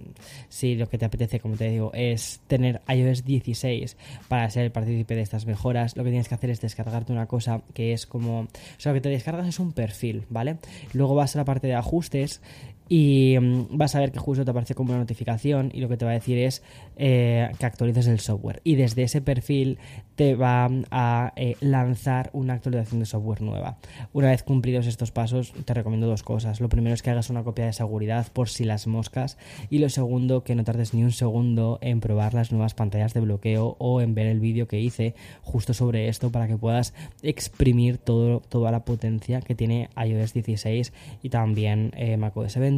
si 0.48 0.76
lo 0.76 0.88
que 0.88 0.96
te 0.96 1.04
apetece, 1.04 1.40
como 1.40 1.56
te 1.56 1.68
digo, 1.68 1.90
es 1.92 2.40
tener 2.46 2.80
iOS 2.88 3.26
16 3.26 3.98
para 4.28 4.48
ser 4.48 4.72
partícipe 4.72 5.14
de 5.14 5.20
estas 5.20 5.44
mejoras, 5.44 5.94
lo 5.94 6.04
que 6.04 6.08
tienes 6.08 6.28
que 6.28 6.36
hacer 6.36 6.48
es 6.48 6.62
descargarte 6.62 7.12
una 7.12 7.26
cosa 7.26 7.60
que 7.74 7.81
es 7.90 8.06
como, 8.06 8.40
o 8.42 8.48
sea, 8.78 8.92
lo 8.92 8.96
que 8.96 9.00
te 9.00 9.08
descargas 9.08 9.48
es 9.48 9.58
un 9.58 9.72
perfil, 9.72 10.24
¿vale? 10.30 10.58
Luego 10.92 11.14
vas 11.14 11.34
a 11.34 11.38
la 11.38 11.44
parte 11.44 11.66
de 11.66 11.74
ajustes 11.74 12.40
y 12.88 13.36
mm, 13.40 13.76
vas 13.76 13.94
a 13.94 14.00
ver 14.00 14.12
que 14.12 14.18
justo 14.18 14.44
te 14.44 14.50
aparece 14.50 14.74
como 14.74 14.90
una 14.90 15.00
notificación 15.00 15.70
y 15.72 15.80
lo 15.80 15.88
que 15.88 15.96
te 15.96 16.04
va 16.04 16.10
a 16.10 16.14
decir 16.14 16.38
es 16.38 16.62
eh, 16.96 17.50
que 17.58 17.66
actualices 17.66 18.06
el 18.06 18.20
software 18.20 18.60
y 18.64 18.74
desde 18.74 19.02
ese 19.02 19.20
perfil 19.20 19.78
te 20.16 20.34
va 20.34 20.68
a 20.90 21.32
eh, 21.36 21.56
lanzar 21.60 22.30
una 22.32 22.54
actualización 22.54 23.00
de 23.00 23.06
software 23.06 23.40
nueva. 23.40 23.78
Una 24.12 24.28
vez 24.28 24.42
cumplidos 24.42 24.86
estos 24.86 25.10
pasos 25.10 25.52
te 25.64 25.74
recomiendo 25.74 26.06
dos 26.06 26.22
cosas. 26.22 26.60
Lo 26.60 26.68
primero 26.68 26.94
es 26.94 27.02
que 27.02 27.10
hagas 27.10 27.30
una 27.30 27.44
copia 27.44 27.66
de 27.66 27.72
seguridad 27.72 28.26
por 28.32 28.48
si 28.48 28.64
las 28.64 28.86
moscas 28.86 29.38
y 29.70 29.78
lo 29.78 29.88
segundo 29.88 30.44
que 30.44 30.54
no 30.54 30.64
tardes 30.64 30.92
ni 30.94 31.02
un 31.02 31.12
segundo 31.12 31.78
en 31.80 32.00
probar 32.00 32.34
las 32.34 32.52
nuevas 32.52 32.74
pantallas 32.74 33.14
de 33.14 33.20
bloqueo 33.20 33.76
o 33.78 34.00
en 34.00 34.14
ver 34.14 34.26
el 34.26 34.40
vídeo 34.40 34.68
que 34.68 34.80
hice 34.80 35.14
justo 35.42 35.72
sobre 35.72 36.08
esto 36.08 36.30
para 36.30 36.46
que 36.46 36.56
puedas 36.56 36.94
exprimir 37.22 37.98
todo, 37.98 38.40
toda 38.40 38.70
la 38.70 38.84
potencia 38.84 39.40
que 39.40 39.54
tiene 39.54 39.88
iOS 39.96 40.34
16 40.34 40.92
y 41.22 41.28
también 41.30 41.92
eh, 41.96 42.16
macOS 42.16 42.56
20 42.56 42.71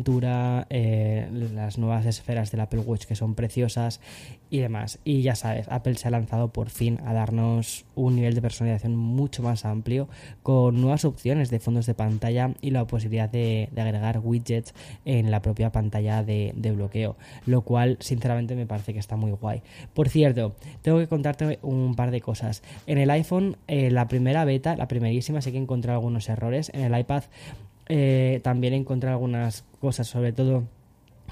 eh, 0.70 1.28
las 1.54 1.78
nuevas 1.78 2.06
esferas 2.06 2.50
del 2.50 2.60
Apple 2.60 2.80
Watch 2.80 3.04
que 3.04 3.14
son 3.14 3.34
preciosas 3.34 4.00
y 4.50 4.58
demás. 4.58 4.98
Y 5.04 5.22
ya 5.22 5.34
sabes, 5.34 5.66
Apple 5.68 5.96
se 5.96 6.08
ha 6.08 6.10
lanzado 6.10 6.48
por 6.48 6.70
fin 6.70 6.98
a 7.04 7.12
darnos 7.12 7.84
un 7.94 8.16
nivel 8.16 8.34
de 8.34 8.42
personalización 8.42 8.96
mucho 8.96 9.42
más 9.42 9.64
amplio 9.64 10.08
con 10.42 10.80
nuevas 10.80 11.04
opciones 11.04 11.50
de 11.50 11.60
fondos 11.60 11.86
de 11.86 11.94
pantalla 11.94 12.54
y 12.60 12.70
la 12.70 12.86
posibilidad 12.86 13.28
de, 13.28 13.68
agregar 13.76 14.20
widgets 14.22 14.74
en 15.04 15.30
la 15.30 15.42
propia 15.42 15.70
pantalla 15.70 16.22
de, 16.22 16.52
bloqueo, 16.74 17.16
lo 17.46 17.62
cual 17.62 17.96
sinceramente 18.00 18.56
me 18.56 18.66
parece 18.66 18.92
que 18.92 18.98
está 18.98 19.16
muy 19.16 19.32
guay. 19.32 19.62
Por 19.92 20.08
cierto, 20.08 20.54
tengo 20.82 20.98
que 20.98 21.08
contarte 21.08 21.58
un 21.62 21.94
par 21.94 22.10
de 22.10 22.20
cosas. 22.20 22.62
En 22.86 22.98
el 22.98 23.10
iPhone, 23.10 23.56
eh, 23.68 23.90
la 23.90 24.08
primera 24.08 24.44
beta, 24.44 24.76
la 24.76 24.88
primerísima, 24.88 25.40
sé 25.40 25.52
que 25.52 25.58
encontré 25.58 25.92
algunos 25.92 26.28
errores. 26.28 26.70
En 26.74 26.82
el 26.82 26.98
iPad 26.98 27.24
eh, 27.88 28.40
también 28.42 28.74
encontré 28.74 29.10
algunas 29.10 29.64
cosas, 29.80 30.06
sobre 30.06 30.32
todo 30.32 30.64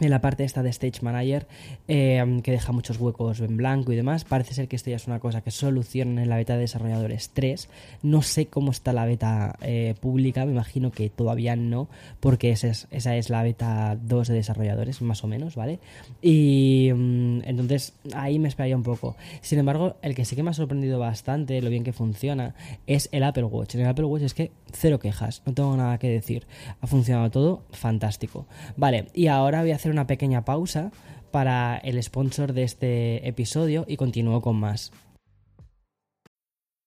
en 0.02 0.10
la 0.10 0.20
parte 0.20 0.44
esta 0.44 0.62
de 0.62 0.70
Stage 0.70 1.02
Manager, 1.02 1.46
eh, 1.88 2.40
que 2.42 2.50
deja 2.50 2.72
muchos 2.72 2.98
huecos 2.98 3.40
en 3.40 3.56
blanco 3.56 3.92
y 3.92 3.96
demás. 3.96 4.24
Parece 4.24 4.54
ser 4.54 4.68
que 4.68 4.76
esto 4.76 4.90
ya 4.90 4.96
es 4.96 5.06
una 5.06 5.20
cosa 5.20 5.40
que 5.42 5.50
solucionan 5.50 6.18
en 6.18 6.28
la 6.28 6.36
beta 6.36 6.54
de 6.54 6.60
desarrolladores 6.60 7.30
3. 7.32 7.68
No 8.02 8.22
sé 8.22 8.46
cómo 8.46 8.70
está 8.70 8.92
la 8.92 9.04
beta 9.04 9.56
eh, 9.62 9.94
pública, 10.00 10.44
me 10.44 10.52
imagino 10.52 10.90
que 10.90 11.08
todavía 11.08 11.56
no, 11.56 11.88
porque 12.20 12.50
esa 12.50 12.68
es, 12.68 12.88
esa 12.90 13.16
es 13.16 13.30
la 13.30 13.42
beta 13.42 13.96
2 14.00 14.28
de 14.28 14.34
desarrolladores, 14.34 15.02
más 15.02 15.22
o 15.24 15.28
menos, 15.28 15.54
¿vale? 15.54 15.78
Y 16.20 16.90
mm, 16.94 17.42
entonces 17.44 17.94
ahí 18.14 18.38
me 18.38 18.48
esperaría 18.48 18.76
un 18.76 18.82
poco. 18.82 19.16
Sin 19.40 19.58
embargo, 19.58 19.96
el 20.02 20.14
que 20.14 20.24
sí 20.24 20.36
que 20.36 20.42
me 20.42 20.50
ha 20.50 20.54
sorprendido 20.54 20.98
bastante, 20.98 21.60
lo 21.62 21.70
bien 21.70 21.84
que 21.84 21.92
funciona, 21.92 22.54
es 22.86 23.08
el 23.12 23.22
Apple 23.22 23.44
Watch. 23.44 23.74
En 23.76 23.82
el 23.82 23.86
Apple 23.86 24.04
Watch 24.06 24.22
es 24.22 24.34
que 24.34 24.50
cero 24.72 24.98
quejas, 24.98 25.42
no 25.46 25.54
tengo 25.54 25.76
nada 25.76 25.98
que 25.98 26.08
decir. 26.08 26.46
Ha 26.80 26.86
funcionado 26.86 27.30
todo 27.30 27.62
fantástico. 27.70 28.46
Vale, 28.76 29.06
y 29.14 29.28
ahora 29.28 29.62
voy 29.62 29.72
a 29.72 29.76
hacer 29.76 29.91
una 29.92 30.06
pequeña 30.06 30.44
pausa 30.44 30.90
para 31.30 31.76
el 31.78 32.02
sponsor 32.02 32.52
de 32.52 32.64
este 32.64 33.28
episodio 33.28 33.84
y 33.88 33.96
continúo 33.96 34.40
con 34.40 34.56
más. 34.56 34.92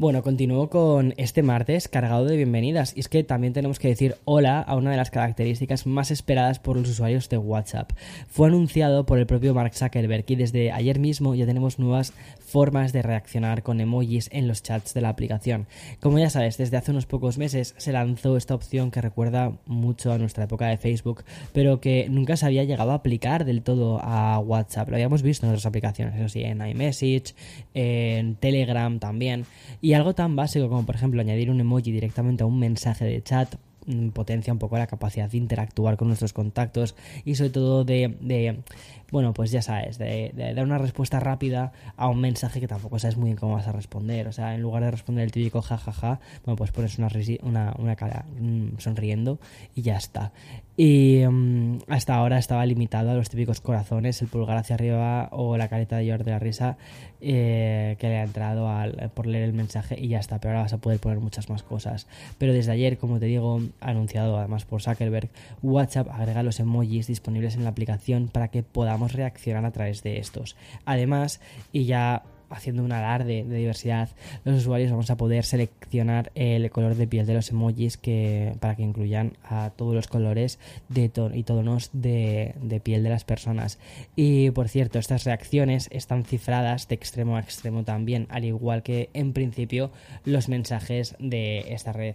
Bueno, 0.00 0.22
continúo 0.22 0.70
con 0.70 1.12
este 1.16 1.42
martes 1.42 1.88
cargado 1.88 2.24
de 2.24 2.36
bienvenidas. 2.36 2.96
Y 2.96 3.00
es 3.00 3.08
que 3.08 3.24
también 3.24 3.52
tenemos 3.52 3.80
que 3.80 3.88
decir 3.88 4.14
hola 4.26 4.60
a 4.60 4.76
una 4.76 4.92
de 4.92 4.96
las 4.96 5.10
características 5.10 5.88
más 5.88 6.12
esperadas 6.12 6.60
por 6.60 6.76
los 6.76 6.88
usuarios 6.88 7.28
de 7.28 7.36
WhatsApp. 7.36 7.90
Fue 8.28 8.46
anunciado 8.46 9.06
por 9.06 9.18
el 9.18 9.26
propio 9.26 9.54
Mark 9.54 9.74
Zuckerberg 9.74 10.24
y 10.28 10.36
desde 10.36 10.70
ayer 10.70 11.00
mismo 11.00 11.34
ya 11.34 11.46
tenemos 11.46 11.80
nuevas 11.80 12.12
formas 12.38 12.92
de 12.92 13.02
reaccionar 13.02 13.64
con 13.64 13.80
emojis 13.80 14.30
en 14.32 14.46
los 14.46 14.62
chats 14.62 14.94
de 14.94 15.00
la 15.00 15.08
aplicación. 15.08 15.66
Como 15.98 16.20
ya 16.20 16.30
sabes, 16.30 16.58
desde 16.58 16.76
hace 16.76 16.92
unos 16.92 17.06
pocos 17.06 17.36
meses 17.36 17.74
se 17.76 17.90
lanzó 17.90 18.36
esta 18.36 18.54
opción 18.54 18.92
que 18.92 19.00
recuerda 19.00 19.58
mucho 19.66 20.12
a 20.12 20.18
nuestra 20.18 20.44
época 20.44 20.68
de 20.68 20.78
Facebook, 20.78 21.24
pero 21.52 21.80
que 21.80 22.08
nunca 22.08 22.36
se 22.36 22.46
había 22.46 22.62
llegado 22.62 22.92
a 22.92 22.94
aplicar 22.94 23.44
del 23.44 23.62
todo 23.62 23.98
a 24.00 24.38
WhatsApp. 24.38 24.90
Lo 24.90 24.94
habíamos 24.94 25.22
visto 25.22 25.44
en 25.44 25.50
otras 25.50 25.66
aplicaciones, 25.66 26.14
eso 26.14 26.28
sí, 26.28 26.44
en 26.44 26.64
iMessage, 26.64 27.34
en 27.74 28.36
Telegram 28.36 29.00
también. 29.00 29.44
Y 29.82 29.87
algo 29.94 30.14
tan 30.14 30.36
básico 30.36 30.68
como 30.68 30.84
por 30.84 30.94
ejemplo 30.94 31.20
añadir 31.20 31.50
un 31.50 31.60
emoji 31.60 31.92
directamente 31.92 32.42
a 32.42 32.46
un 32.46 32.58
mensaje 32.58 33.04
de 33.04 33.22
chat 33.22 33.54
mm, 33.86 34.08
potencia 34.08 34.52
un 34.52 34.58
poco 34.58 34.78
la 34.78 34.86
capacidad 34.86 35.30
de 35.30 35.38
interactuar 35.38 35.96
con 35.96 36.08
nuestros 36.08 36.32
contactos 36.32 36.94
y 37.24 37.34
sobre 37.36 37.50
todo 37.50 37.84
de, 37.84 38.16
de 38.20 38.58
bueno, 39.10 39.32
pues 39.32 39.50
ya 39.50 39.62
sabes, 39.62 39.98
de, 39.98 40.32
dar 40.54 40.64
una 40.64 40.78
respuesta 40.78 41.18
rápida 41.18 41.72
a 41.96 42.08
un 42.08 42.20
mensaje 42.20 42.60
que 42.60 42.68
tampoco 42.68 42.98
sabes 42.98 43.16
muy 43.16 43.26
bien 43.26 43.36
cómo 43.36 43.54
vas 43.54 43.66
a 43.66 43.72
responder. 43.72 44.28
O 44.28 44.32
sea, 44.32 44.54
en 44.54 44.62
lugar 44.62 44.84
de 44.84 44.90
responder 44.90 45.24
el 45.24 45.32
típico 45.32 45.62
jajaja, 45.62 46.20
bueno, 46.44 46.56
pues 46.56 46.72
pones 46.72 46.98
una, 46.98 47.08
una, 47.42 47.74
una 47.78 47.96
cara 47.96 48.26
mm, 48.38 48.78
sonriendo 48.78 49.38
y 49.74 49.82
ya 49.82 49.96
está. 49.96 50.32
Y 50.76 51.24
mm, 51.28 51.78
hasta 51.88 52.14
ahora 52.14 52.38
estaba 52.38 52.64
limitado 52.66 53.10
a 53.10 53.14
los 53.14 53.30
típicos 53.30 53.60
corazones, 53.60 54.20
el 54.22 54.28
pulgar 54.28 54.58
hacia 54.58 54.74
arriba 54.74 55.28
o 55.32 55.56
la 55.56 55.68
careta 55.68 55.96
de 55.96 56.06
llorar 56.06 56.24
de 56.24 56.30
la 56.30 56.38
risa 56.38 56.76
eh, 57.20 57.96
que 57.98 58.06
le 58.06 58.18
ha 58.18 58.22
entrado 58.22 58.68
al, 58.68 59.10
por 59.12 59.26
leer 59.26 59.42
el 59.44 59.54
mensaje 59.54 59.98
y 59.98 60.08
ya 60.08 60.20
está. 60.20 60.38
Pero 60.38 60.52
ahora 60.52 60.62
vas 60.62 60.72
a 60.74 60.78
poder 60.78 61.00
poner 61.00 61.18
muchas 61.18 61.48
más 61.48 61.62
cosas. 61.62 62.06
Pero 62.36 62.52
desde 62.52 62.72
ayer, 62.72 62.98
como 62.98 63.18
te 63.18 63.26
digo, 63.26 63.60
anunciado 63.80 64.38
además 64.38 64.66
por 64.66 64.82
Zuckerberg, 64.82 65.30
WhatsApp 65.62 66.08
agrega 66.10 66.42
los 66.42 66.60
emojis 66.60 67.06
disponibles 67.06 67.56
en 67.56 67.64
la 67.64 67.70
aplicación 67.70 68.28
para 68.28 68.48
que 68.48 68.62
podamos 68.62 68.97
reaccionar 69.06 69.64
a 69.64 69.70
través 69.70 70.02
de 70.02 70.18
estos. 70.18 70.56
Además, 70.84 71.40
y 71.72 71.84
ya 71.84 72.22
haciendo 72.50 72.82
un 72.82 72.92
alarde 72.92 73.44
de 73.44 73.56
diversidad, 73.56 74.08
los 74.44 74.58
usuarios 74.58 74.90
vamos 74.90 75.10
a 75.10 75.16
poder 75.16 75.44
seleccionar 75.44 76.30
el 76.34 76.70
color 76.70 76.94
de 76.94 77.06
piel 77.06 77.26
de 77.26 77.34
los 77.34 77.50
emojis 77.50 77.96
que, 77.96 78.54
para 78.60 78.76
que 78.76 78.82
incluyan 78.82 79.34
a 79.44 79.70
todos 79.76 79.94
los 79.94 80.08
colores 80.08 80.58
de 80.88 81.10
y 81.34 81.42
tonos 81.42 81.90
de, 81.92 82.54
de 82.60 82.80
piel 82.80 83.02
de 83.02 83.10
las 83.10 83.24
personas. 83.24 83.78
Y 84.16 84.50
por 84.50 84.68
cierto, 84.68 84.98
estas 84.98 85.24
reacciones 85.24 85.88
están 85.90 86.24
cifradas 86.24 86.88
de 86.88 86.94
extremo 86.94 87.36
a 87.36 87.40
extremo 87.40 87.84
también, 87.84 88.26
al 88.30 88.44
igual 88.44 88.82
que 88.82 89.10
en 89.14 89.32
principio 89.32 89.90
los 90.24 90.48
mensajes 90.48 91.16
de 91.18 91.72
esta 91.72 91.92
red. 91.92 92.14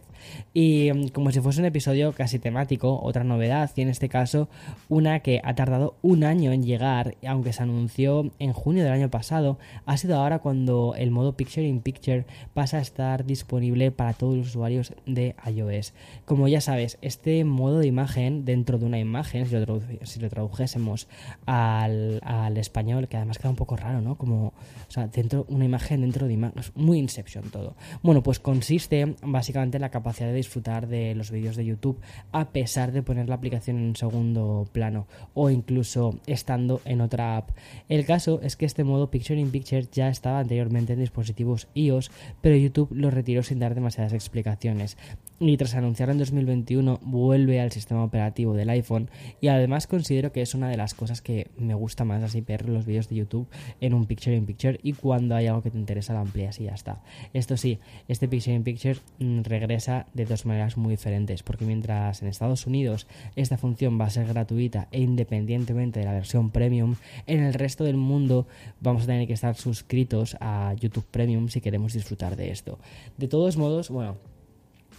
Y 0.53 1.09
como 1.11 1.31
si 1.31 1.41
fuese 1.41 1.59
un 1.59 1.65
episodio 1.65 2.13
casi 2.13 2.39
temático, 2.39 2.99
otra 3.01 3.23
novedad, 3.23 3.71
y 3.75 3.81
en 3.81 3.89
este 3.89 4.09
caso 4.09 4.49
una 4.89 5.19
que 5.19 5.41
ha 5.43 5.55
tardado 5.55 5.95
un 6.01 6.23
año 6.23 6.51
en 6.51 6.63
llegar, 6.63 7.15
aunque 7.27 7.53
se 7.53 7.63
anunció 7.63 8.31
en 8.39 8.53
junio 8.53 8.83
del 8.83 8.93
año 8.93 9.09
pasado, 9.09 9.57
ha 9.85 9.97
sido 9.97 10.22
ahora 10.23 10.39
cuando 10.39 10.95
el 10.97 11.11
modo 11.11 11.35
Picture 11.35 11.67
in 11.67 11.81
Picture 11.81 12.25
pasa 12.53 12.77
a 12.77 12.81
estar 12.81 13.25
disponible 13.25 13.91
para 13.91 14.13
todos 14.13 14.35
los 14.35 14.47
usuarios 14.47 14.93
de 15.05 15.35
iOS. 15.45 15.93
Como 16.25 16.47
ya 16.47 16.61
sabes, 16.61 16.97
este 17.01 17.43
modo 17.45 17.79
de 17.79 17.87
imagen 17.87 18.45
dentro 18.45 18.77
de 18.77 18.85
una 18.85 18.99
imagen, 18.99 19.45
si 19.45 19.55
lo, 19.55 19.81
si 20.03 20.19
lo 20.19 20.29
tradujésemos 20.29 21.07
al, 21.45 22.21
español, 22.57 23.07
que 23.07 23.17
además 23.17 23.37
queda 23.37 23.49
un 23.49 23.55
poco 23.55 23.75
raro, 23.75 24.01
¿no? 24.01 24.15
Como, 24.15 24.47
o 24.47 24.91
sea, 24.91 25.07
dentro, 25.07 25.45
una 25.49 25.65
imagen 25.65 26.01
dentro 26.01 26.27
de 26.27 26.33
imagen, 26.33 26.63
muy 26.75 26.99
Inception 26.99 27.49
todo. 27.49 27.75
Bueno, 28.01 28.23
pues 28.23 28.39
consiste 28.39 29.15
básicamente 29.21 29.77
en 29.77 29.81
la 29.81 29.89
capacidad 29.89 30.27
de 30.29 30.35
disfrutar 30.35 30.87
de 30.87 31.15
los 31.15 31.31
vídeos 31.31 31.55
de 31.55 31.65
YouTube 31.65 31.99
a 32.31 32.49
pesar 32.49 32.91
de 32.91 33.03
poner 33.03 33.29
la 33.29 33.35
aplicación 33.35 33.77
en 33.77 33.83
un 33.89 33.95
segundo 33.95 34.67
plano 34.71 35.07
o 35.33 35.49
incluso 35.49 36.19
estando 36.27 36.81
en 36.85 37.01
otra 37.01 37.37
app. 37.37 37.51
El 37.89 38.05
caso 38.05 38.39
es 38.41 38.55
que 38.55 38.65
este 38.65 38.83
modo 38.83 39.09
Picture 39.09 39.39
in 39.39 39.51
Picture 39.51 39.85
ya 39.91 40.09
estaba 40.13 40.39
anteriormente 40.39 40.93
en 40.93 40.99
dispositivos 40.99 41.67
iOS, 41.73 42.11
pero 42.41 42.55
YouTube 42.55 42.93
lo 42.93 43.11
retiró 43.11 43.43
sin 43.43 43.59
dar 43.59 43.75
demasiadas 43.75 44.13
explicaciones 44.13 44.97
y 45.39 45.57
tras 45.57 45.75
anunciarlo 45.75 46.13
en 46.13 46.19
2021 46.19 46.99
vuelve 47.03 47.59
al 47.59 47.71
sistema 47.71 48.03
operativo 48.03 48.53
del 48.53 48.69
iPhone 48.69 49.09
y 49.41 49.47
además 49.47 49.87
considero 49.87 50.31
que 50.31 50.41
es 50.41 50.53
una 50.53 50.69
de 50.69 50.77
las 50.77 50.93
cosas 50.93 51.21
que 51.21 51.47
me 51.57 51.73
gusta 51.73 52.05
más 52.05 52.23
así 52.23 52.41
ver 52.41 52.69
los 52.69 52.85
vídeos 52.85 53.09
de 53.09 53.15
YouTube 53.15 53.47
en 53.81 53.93
un 53.93 54.05
picture 54.05 54.35
in 54.35 54.45
picture 54.45 54.79
y 54.83 54.93
cuando 54.93 55.35
hay 55.35 55.47
algo 55.47 55.61
que 55.61 55.71
te 55.71 55.77
interesa 55.77 56.13
lo 56.13 56.19
amplias 56.19 56.59
y 56.59 56.65
ya 56.65 56.73
está. 56.73 57.01
Esto 57.33 57.57
sí, 57.57 57.79
este 58.07 58.27
picture 58.27 58.55
in 58.55 58.63
picture 58.63 58.97
mm, 59.19 59.41
regresa 59.41 60.05
de 60.13 60.25
dos 60.25 60.45
maneras 60.45 60.77
muy 60.77 60.91
diferentes 60.91 61.43
porque 61.43 61.65
mientras 61.65 62.21
en 62.21 62.27
Estados 62.27 62.65
Unidos 62.67 63.07
esta 63.35 63.57
función 63.57 63.99
va 63.99 64.05
a 64.05 64.09
ser 64.11 64.27
gratuita 64.27 64.87
e 64.91 65.01
independientemente 65.01 65.99
de 65.99 66.05
la 66.05 66.13
versión 66.13 66.51
premium, 66.51 66.95
en 67.27 67.43
el 67.43 67.53
resto 67.53 67.83
del 67.83 67.97
mundo 67.97 68.47
vamos 68.79 69.03
a 69.03 69.07
tener 69.07 69.27
que 69.27 69.33
estar 69.33 69.55
suscritos 69.55 70.02
a 70.39 70.73
YouTube 70.79 71.05
Premium 71.09 71.49
si 71.49 71.61
queremos 71.61 71.93
disfrutar 71.93 72.35
de 72.35 72.51
esto. 72.51 72.79
De 73.17 73.27
todos 73.27 73.57
modos, 73.57 73.89
bueno, 73.89 74.17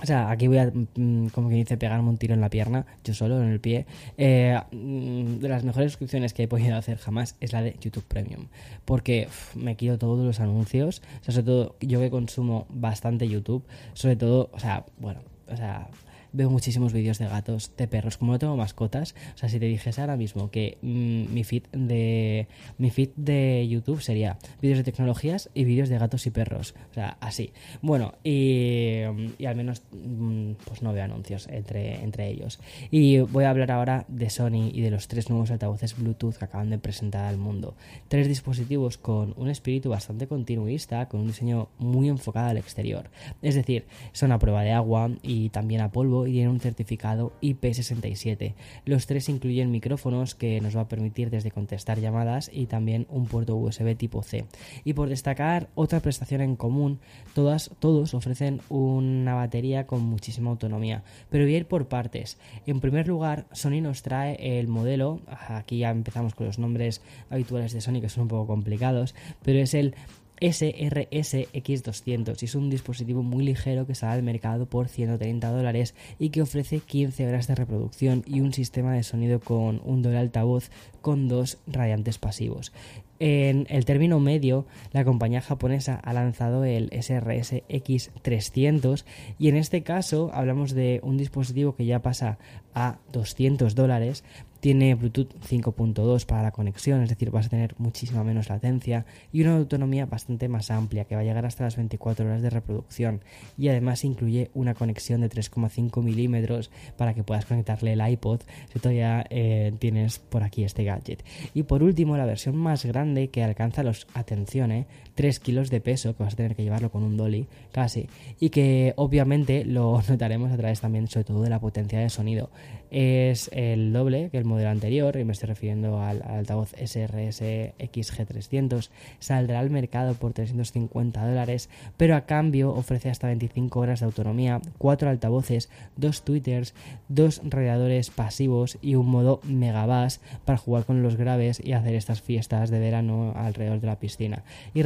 o 0.03 0.07
sea, 0.07 0.31
aquí 0.31 0.49
voy 0.49 0.59
a, 0.59 0.67
mm, 0.67 1.29
como 1.29 1.49
que 1.49 1.55
dice, 1.55 1.77
pegarme 1.77 2.09
un 2.09 2.19
tiro 2.19 2.35
en 2.35 2.41
la 2.41 2.51
pierna, 2.51 2.85
yo 3.05 3.15
solo, 3.15 3.41
en 3.41 3.49
el 3.49 3.61
pie. 3.61 3.87
Eh, 4.19 4.61
mm, 4.73 5.39
de 5.39 5.49
las 5.49 5.65
mejores 5.65 5.93
suscripciones 5.93 6.35
que 6.35 6.45
he 6.45 6.49
podido 6.49 6.77
hacer 6.77 6.99
jamás 6.99 7.37
es 7.41 7.53
la 7.53 7.63
de 7.63 7.77
YouTube 7.81 8.05
Premium. 8.05 8.47
Porque 8.85 9.29
me 9.55 9.77
quito 9.77 9.99
todos 9.99 10.25
los 10.25 10.41
anuncios. 10.41 11.01
O 11.21 11.25
sea, 11.25 11.35
sobre 11.35 11.47
todo, 11.47 11.77
yo 11.81 12.01
que 12.01 12.11
consumo 12.11 12.67
bastante 12.71 13.29
YouTube, 13.29 13.65
sobre 13.95 14.17
todo, 14.17 14.51
o 14.53 14.59
sea, 14.59 14.85
bueno, 14.99 15.21
o 15.49 15.57
sea, 15.57 15.89
veo 16.35 16.50
muchísimos 16.50 16.93
vídeos 16.93 17.19
de 17.19 17.26
gatos, 17.26 17.73
de 17.76 17.88
perros. 17.88 18.19
Como 18.19 18.33
no 18.33 18.38
tengo 18.38 18.57
mascotas, 18.57 19.14
o 19.35 19.38
sea, 19.38 19.49
si 19.49 19.59
te 19.59 19.67
dijese 19.67 20.00
ahora 20.00 20.17
mismo 20.17 20.50
que 20.50 20.79
mm, 20.83 21.33
mi 21.33 21.45
feed 21.45 21.62
de 21.73 22.49
mi 22.76 22.91
feed 22.91 23.11
de 23.17 23.67
YouTube 23.69 24.03
sería 24.03 24.37
vídeos 24.61 24.79
de 24.79 24.85
tecnologías 24.85 25.49
y 25.55 25.64
vídeos 25.64 25.88
de 25.88 25.99
gatos 25.99 26.26
y 26.26 26.31
perros, 26.31 26.75
o 26.91 26.95
sea, 26.95 27.17
así. 27.21 27.53
Bueno, 27.81 28.14
y, 28.25 29.03
al 29.03 29.57
menos 29.57 29.83
mm, 29.93 30.53
pues 30.64 30.83
no 30.83 30.93
veo 30.93 31.05
anuncios 31.05 31.47
entre, 31.49 32.03
entre 32.03 32.29
ellos. 32.29 32.59
Y 32.91 33.21
voy 33.21 33.45
a 33.45 33.50
hablar 33.50 33.71
ahora 33.71 34.05
de 34.09 34.29
Sony 34.29 34.71
y 34.73 34.81
de 34.81 34.91
los 34.91 35.09
tres 35.09 35.31
nuevos 35.31 35.50
altavoces 35.50 35.97
Bluetooth 35.97 36.37
que 36.37 36.45
acaban 36.45 36.71
de 36.71 36.79
presentar 36.79 37.25
al 37.26 37.37
mundo. 37.37 37.76
Tres 38.09 38.26
dispositivos 38.26 38.99
con 38.99 39.35
un 39.37 39.49
espíritu 39.49 39.91
bastante 39.91 40.26
continuista, 40.26 41.09
con 41.09 41.21
un 41.21 41.29
diseño 41.29 41.69
muy 41.79 42.09
enfocado 42.09 42.49
al 42.49 42.57
exterior. 42.57 43.11
Es 43.41 43.55
decir, 43.55 43.87
son 44.12 44.33
a 44.33 44.38
prueba 44.41 44.62
de 44.62 44.73
agua 44.73 45.11
y 45.23 45.50
también 45.50 45.81
a 45.81 45.93
polvo 45.93 46.24
y 46.26 46.33
tiene 46.33 46.49
un 46.49 46.61
certificado 46.61 47.33
IP67. 47.43 48.54
Los 48.85 49.07
tres 49.07 49.28
incluyen 49.28 49.71
micrófonos 49.71 50.35
que 50.35 50.61
nos 50.61 50.76
va 50.76 50.83
a 50.83 50.88
permitir 50.88 51.31
desde 51.31 51.50
contestar 51.50 52.00
llamadas 52.00 52.50
y 52.52 52.66
también 52.66 53.07
un 53.09 53.26
puerto 53.26 53.57
USB 53.57 53.97
tipo 53.97 54.23
C. 54.23 54.45
Y 54.85 54.95
por 54.95 55.09
destacar 55.09 55.69
otra 55.75 56.00
prestación 56.00 56.40
en 56.40 56.57
común, 56.57 57.00
todas, 57.35 57.71
todos 57.78 58.14
ofrecen 58.14 58.61
una 58.69 59.35
batería 59.35 59.87
con 59.87 60.02
muchísima 60.02 60.50
autonomía, 60.50 61.02
pero 61.31 61.45
voy 61.45 61.54
a 61.54 61.59
ir 61.59 61.66
por 61.66 61.88
partes. 61.88 62.38
En 62.66 62.81
primer 62.81 63.09
lugar, 63.09 63.47
Sony 63.52 63.81
nos 63.81 64.02
trae 64.02 64.59
el 64.59 64.69
modelo, 64.69 65.21
aquí 65.49 65.78
ya 65.78 65.90
empezamos 65.90 66.35
con 66.35 66.47
los 66.47 66.59
nombres 66.59 67.02
habituales 67.31 67.72
de 67.72 67.81
Sony 67.81 68.01
que 68.01 68.09
son 68.09 68.22
un 68.22 68.29
poco 68.29 68.46
complicados, 68.46 69.14
pero 69.42 69.59
es 69.59 69.75
el 69.75 69.94
SRS-X200 70.40 72.42
y 72.42 72.44
es 72.44 72.55
un 72.55 72.70
dispositivo 72.70 73.23
muy 73.23 73.44
ligero 73.44 73.87
que 73.87 73.94
sale 73.94 74.14
al 74.14 74.23
mercado 74.23 74.66
por 74.66 74.88
130 74.88 75.51
dólares 75.51 75.94
y 76.18 76.31
que 76.31 76.42
ofrece 76.42 76.81
15 76.81 77.29
horas 77.29 77.47
de 77.47 77.55
reproducción 77.55 78.23
y 78.27 78.40
un 78.40 78.53
sistema 78.53 78.94
de 78.94 79.03
sonido 79.03 79.40
con 79.40 79.81
un 79.85 80.03
doble 80.03 80.18
altavoz 80.18 80.70
con 81.01 81.29
dos 81.29 81.59
radiantes 81.66 82.18
pasivos. 82.18 82.73
En 83.20 83.66
el 83.70 83.85
término 83.85 84.18
medio, 84.18 84.66
la 84.92 85.05
compañía 85.05 85.40
japonesa 85.40 85.94
ha 85.94 86.12
lanzado 86.12 86.64
el 86.64 86.90
SRS 86.90 87.62
X300 87.68 89.05
y 89.38 89.49
en 89.49 89.57
este 89.57 89.83
caso 89.83 90.31
hablamos 90.35 90.73
de 90.73 91.01
un 91.05 91.16
dispositivo 91.16 91.77
que 91.77 91.87
ya 91.87 92.03
pasa 92.03 92.38
a 92.75 92.99
200 93.12 93.77
dólares 93.77 94.25
tiene 94.64 94.94
Bluetooth 94.94 95.29
5.2 95.46 96.24
para 96.24 96.42
la 96.42 96.50
conexión, 96.50 97.03
es 97.03 97.11
decir, 97.11 97.31
vas 97.31 97.44
a 97.44 97.48
tener 97.50 97.74
muchísima 97.77 98.24
menos 98.24 98.48
latencia 98.48 99.05
y 99.31 99.42
una 99.42 99.57
autonomía 99.57 100.07
bastante 100.07 100.48
más 100.48 100.70
amplia 100.70 101.05
que 101.05 101.14
va 101.14 101.20
a 101.20 101.24
llegar 101.24 101.44
hasta 101.44 101.64
las 101.64 101.77
24 101.77 102.24
horas 102.24 102.40
de 102.40 102.48
reproducción. 102.48 103.20
Y 103.59 103.68
además 103.68 104.05
incluye 104.05 104.50
una 104.55 104.72
conexión 104.72 105.20
de 105.20 105.29
3,5 105.29 106.03
milímetros 106.03 106.70
para 106.96 107.12
que 107.12 107.22
puedas 107.22 107.44
conectarle 107.44 107.92
el 107.92 108.09
iPod 108.09 108.40
si 108.72 108.79
todavía 108.79 109.27
eh, 109.29 109.74
tienes 109.79 110.18
por 110.18 110.42
aquí 110.42 110.64
este 110.64 110.83
gadget. 110.83 111.22
Y 111.53 111.64
por 111.64 111.83
último, 111.83 112.16
la 112.16 112.24
versión 112.24 112.57
más 112.57 112.87
grande 112.87 113.29
que 113.29 113.44
alcanza 113.44 113.83
los, 113.83 114.07
atención, 114.14 114.87
3 115.14 115.37
eh, 115.37 115.40
kilos 115.42 115.70
de 115.70 115.81
peso, 115.81 116.16
que 116.16 116.22
vas 116.22 116.35
a 116.35 116.37
tener 116.37 116.57
que 116.57 116.62
llevarlo 116.62 116.90
con 116.90 117.03
un 117.03 117.16
dolly 117.16 117.46
casi, 117.72 118.09
y 118.40 118.50
que 118.50 118.92
obviamente 118.96 119.64
lo 119.64 120.03
notaremos 120.09 120.53
a 120.53 120.57
través 120.57 120.81
también, 120.81 121.09
sobre 121.09 121.24
todo, 121.24 121.42
de 121.42 121.50
la 121.50 121.61
potencia 121.61 121.98
de 121.98 122.11
sonido. 122.11 122.50
Es 122.90 123.50
el 123.53 123.92
doble 123.92 124.31
que 124.31 124.38
el 124.38 124.44
modelo 124.44 124.70
anterior, 124.70 125.16
y 125.16 125.24
me 125.24 125.33
estoy 125.33 125.48
refiriendo 125.48 126.00
al, 126.00 126.22
altavoz 126.22 126.72
SRS 126.72 127.42
XG300, 127.79 128.90
saldrá 129.18 129.59
al 129.59 129.70
mercado 129.70 130.14
por 130.14 130.33
350 130.33 131.27
dólares, 131.27 131.68
pero 131.96 132.14
a 132.14 132.27
cambio 132.27 132.72
ofrece 132.72 133.11
hasta 133.11 133.27
25 133.27 133.81
horas 133.81 134.00
de 134.00 134.07
autonomía, 134.07 134.61
4 134.79 135.11
altavoces, 135.11 135.70
2 135.96 136.22
tweeters, 136.24 136.74
2 137.09 137.42
radiadores 137.44 138.11
pasivos 138.11 138.79
y 138.81 138.94
un 138.94 139.07
modo 139.07 139.40
megabass 139.44 140.20
para 140.44 140.59
jugar 140.59 140.85
con 140.85 141.03
los 141.03 141.16
graves 141.16 141.61
y 141.64 141.72
hacer 141.72 141.94
estas 141.94 142.22
fiestas 142.22 142.70
de 142.70 142.79
verano 142.79 143.33
alrededor 143.37 143.81
de 143.81 143.87
la 143.87 143.98
piscina. 143.98 144.44
Y 144.72 144.83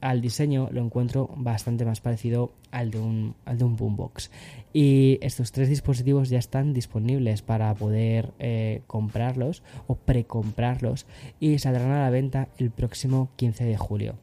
al 0.00 0.20
diseño, 0.20 0.68
lo 0.72 0.82
encuentro 0.82 1.30
bastante 1.36 1.84
más 1.84 2.00
parecido 2.00 2.52
al 2.70 2.90
de 2.90 2.98
un, 2.98 3.34
al 3.44 3.58
de 3.58 3.64
un 3.64 3.76
boombox. 3.76 4.30
Y 4.72 5.18
estos 5.22 5.52
tres 5.52 5.68
dispositivos 5.68 6.28
ya 6.28 6.38
están 6.38 6.72
disponibles 6.72 7.42
para 7.42 7.74
poder 7.74 8.32
eh, 8.38 8.82
comprarlos 8.86 9.62
o 9.86 9.94
precomprarlos 9.94 11.06
y 11.40 11.58
saldrán 11.58 11.92
a 11.92 12.02
la 12.02 12.10
venta 12.10 12.48
el 12.58 12.70
próximo 12.70 13.30
15 13.36 13.64
de 13.64 13.76
julio. 13.76 14.14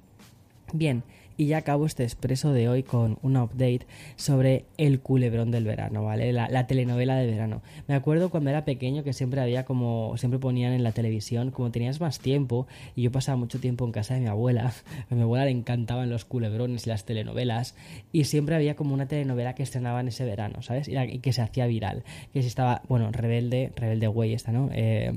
Bien, 0.73 1.03
y 1.39 1.45
ya 1.45 1.59
acabo 1.59 1.85
este 1.85 2.03
expreso 2.03 2.51
de 2.51 2.67
hoy 2.67 2.83
con 2.83 3.17
una 3.21 3.45
update 3.45 3.87
sobre 4.17 4.65
el 4.75 4.99
culebrón 4.99 5.51
del 5.51 5.63
verano, 5.63 6.03
¿vale? 6.03 6.33
La, 6.33 6.67
telenovela 6.67 7.15
de 7.15 7.27
verano. 7.27 7.61
Me 7.87 7.95
acuerdo 7.95 8.29
cuando 8.29 8.49
era 8.49 8.65
pequeño 8.65 9.05
que 9.05 9.13
siempre 9.13 9.39
había 9.39 9.63
como, 9.63 10.17
siempre 10.17 10.37
ponían 10.37 10.73
en 10.73 10.83
la 10.83 10.91
televisión, 10.91 11.51
como 11.51 11.71
tenías 11.71 12.01
más 12.01 12.19
tiempo, 12.19 12.67
y 12.93 13.03
yo 13.03 13.13
pasaba 13.13 13.37
mucho 13.37 13.61
tiempo 13.61 13.85
en 13.85 13.93
casa 13.93 14.15
de 14.15 14.19
mi 14.19 14.27
abuela, 14.27 14.73
a 15.09 15.15
mi 15.15 15.21
abuela 15.21 15.45
le 15.45 15.51
encantaban 15.51 16.09
los 16.09 16.25
culebrones 16.25 16.85
y 16.85 16.89
las 16.89 17.05
telenovelas, 17.05 17.73
y 18.11 18.25
siempre 18.25 18.55
había 18.55 18.75
como 18.75 18.93
una 18.93 19.07
telenovela 19.07 19.55
que 19.55 19.63
estrenaban 19.63 20.09
ese 20.09 20.25
verano, 20.25 20.61
¿sabes? 20.61 20.89
Y, 20.89 21.19
que 21.19 21.31
se 21.31 21.41
hacía 21.41 21.67
viral, 21.67 22.03
que 22.33 22.41
si 22.41 22.49
estaba, 22.49 22.81
bueno, 22.89 23.13
Rebelde, 23.13 23.71
Rebelde 23.77 24.07
Güey 24.07 24.33
esta, 24.33 24.51
¿no? 24.51 24.69
Eh, 24.73 25.13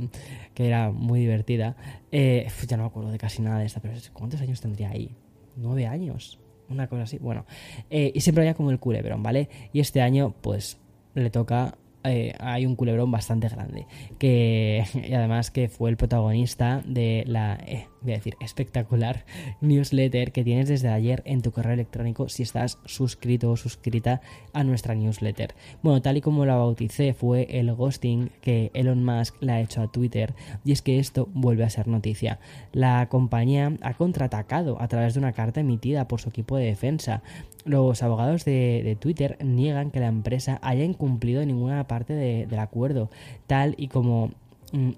que 0.55 0.69
era 0.69 0.93
muy 0.93 1.19
divertida. 1.19 1.75
Eh, 2.13 2.47
ya 2.69 2.77
no 2.77 2.85
me 2.85 2.89
acuerdo 2.91 3.11
de 3.11 3.19
casi 3.19 3.43
nada 3.43 3.59
de 3.59 3.67
esta, 3.67 3.81
pero 3.81 3.95
¿cuántos 4.13 4.41
años 4.41 4.61
tendría 4.61 4.91
ahí? 4.91 5.17
Nueve 5.57 5.87
años, 5.87 6.39
una 6.69 6.89
cosa 6.89 7.03
así. 7.03 7.19
Bueno, 7.19 7.47
eh, 7.91 8.13
y 8.15 8.21
siempre 8.21 8.43
había 8.43 8.55
como 8.55 8.71
el 8.71 8.79
culebrón, 8.79 9.23
¿vale? 9.23 9.49
Y 9.73 9.81
este 9.81 10.01
año, 10.01 10.35
pues, 10.41 10.79
le 11.15 11.31
toca. 11.31 11.77
Eh, 12.05 12.35
hay 12.41 12.67
un 12.67 12.75
culebrón 12.75 13.11
bastante 13.11 13.49
grande. 13.49 13.87
Que. 14.19 14.85
Y 15.09 15.15
además 15.15 15.51
que 15.51 15.69
fue 15.69 15.91
el 15.91 15.97
protagonista 15.97 16.83
de 16.85 17.25
la. 17.27 17.59
Eh, 17.67 17.87
voy 18.03 18.13
a 18.13 18.17
decir, 18.17 18.37
espectacular 18.41 19.25
newsletter 19.61 20.33
que 20.33 20.45
tienes 20.45 20.69
desde 20.69 20.89
ayer 20.89 21.23
en 21.25 21.43
tu 21.43 21.53
correo 21.53 21.73
electrónico 21.73 22.29
si 22.29 22.43
estás 22.43 22.79
suscrito 22.85 23.51
o 23.51 23.57
suscrita 23.57 24.21
a 24.53 24.65
nuestra 24.65 24.95
newsletter. 24.95 25.55
Bueno, 25.83 26.03
tal 26.03 26.17
y 26.17 26.21
como 26.21 26.45
la 26.47 26.57
bauticé 26.57 27.15
fue 27.15 27.47
el 27.59 27.73
ghosting 27.75 28.31
que 28.41 28.71
Elon 28.75 29.05
Musk 29.05 29.37
le 29.41 29.53
ha 29.53 29.61
hecho 29.61 29.83
a 29.83 29.91
Twitter 29.91 30.35
y 30.65 30.73
es 30.73 30.83
que 30.83 30.99
esto 30.99 31.29
vuelve 31.33 31.65
a 31.65 31.71
ser 31.71 31.89
noticia. 31.89 32.39
La 32.73 33.09
compañía 33.09 33.73
ha 33.83 33.95
contraatacado 33.95 34.81
a 34.81 34.89
través 34.89 35.15
de 35.15 35.21
una 35.21 35.33
carta 35.33 35.61
emitida 35.61 36.09
por 36.09 36.21
su 36.21 36.29
equipo 36.29 36.57
de 36.57 36.67
defensa. 36.67 37.23
Los 37.65 38.03
abogados 38.03 38.45
de, 38.45 38.97
Twitter 39.01 39.39
niegan 39.45 39.91
que 39.91 40.01
la 40.01 40.09
empresa 40.09 40.59
haya 40.63 40.85
incumplido 40.85 41.45
ninguna 41.45 41.87
parte 41.87 42.15
del 42.15 42.59
acuerdo, 42.59 43.11
tal 43.47 43.75
y 43.79 43.89
como 43.89 44.33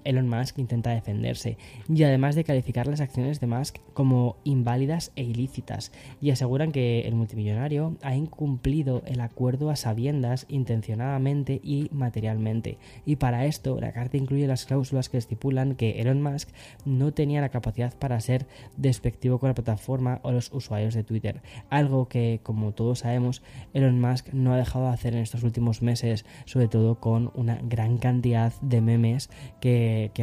Elon 0.03 0.29
Musk 0.29 0.59
intenta 0.59 0.91
defenderse 0.91 1.57
y 1.87 2.03
además 2.03 2.35
de 2.35 2.43
calificar 2.43 2.87
las 2.87 3.01
acciones 3.01 3.39
de 3.39 3.47
Musk 3.47 3.77
como 3.93 4.37
inválidas 4.43 5.11
e 5.15 5.23
ilícitas 5.23 5.91
y 6.21 6.31
aseguran 6.31 6.71
que 6.71 7.01
el 7.01 7.15
multimillonario 7.15 7.95
ha 8.01 8.15
incumplido 8.15 9.03
el 9.05 9.21
acuerdo 9.21 9.69
a 9.69 9.75
sabiendas 9.75 10.45
intencionadamente 10.49 11.59
y 11.63 11.89
materialmente. 11.91 12.77
Y 13.05 13.17
para 13.17 13.45
esto 13.45 13.79
la 13.79 13.91
carta 13.91 14.17
incluye 14.17 14.47
las 14.47 14.65
cláusulas 14.65 15.09
que 15.09 15.17
estipulan 15.17 15.75
que 15.75 16.01
Elon 16.01 16.21
Musk 16.21 16.49
no 16.85 17.11
tenía 17.13 17.41
la 17.41 17.49
capacidad 17.49 17.93
para 17.97 18.19
ser 18.19 18.47
despectivo 18.77 19.39
con 19.39 19.49
la 19.49 19.55
plataforma 19.55 20.19
o 20.23 20.31
los 20.31 20.51
usuarios 20.51 20.93
de 20.93 21.03
Twitter 21.03 21.41
algo 21.69 22.07
que 22.07 22.39
como 22.43 22.73
todos 22.73 22.99
sabemos 22.99 23.41
Elon 23.73 23.99
Musk 23.99 24.33
no 24.33 24.53
ha 24.53 24.57
dejado 24.57 24.85
de 24.85 24.93
hacer 24.93 25.13
en 25.13 25.21
estos 25.21 25.43
últimos 25.43 25.81
meses 25.81 26.25
sobre 26.45 26.67
todo 26.67 26.99
con 26.99 27.31
una 27.35 27.59
gran 27.63 27.97
cantidad 27.97 28.53
de 28.61 28.81
memes 28.81 29.29
que, 29.59 29.64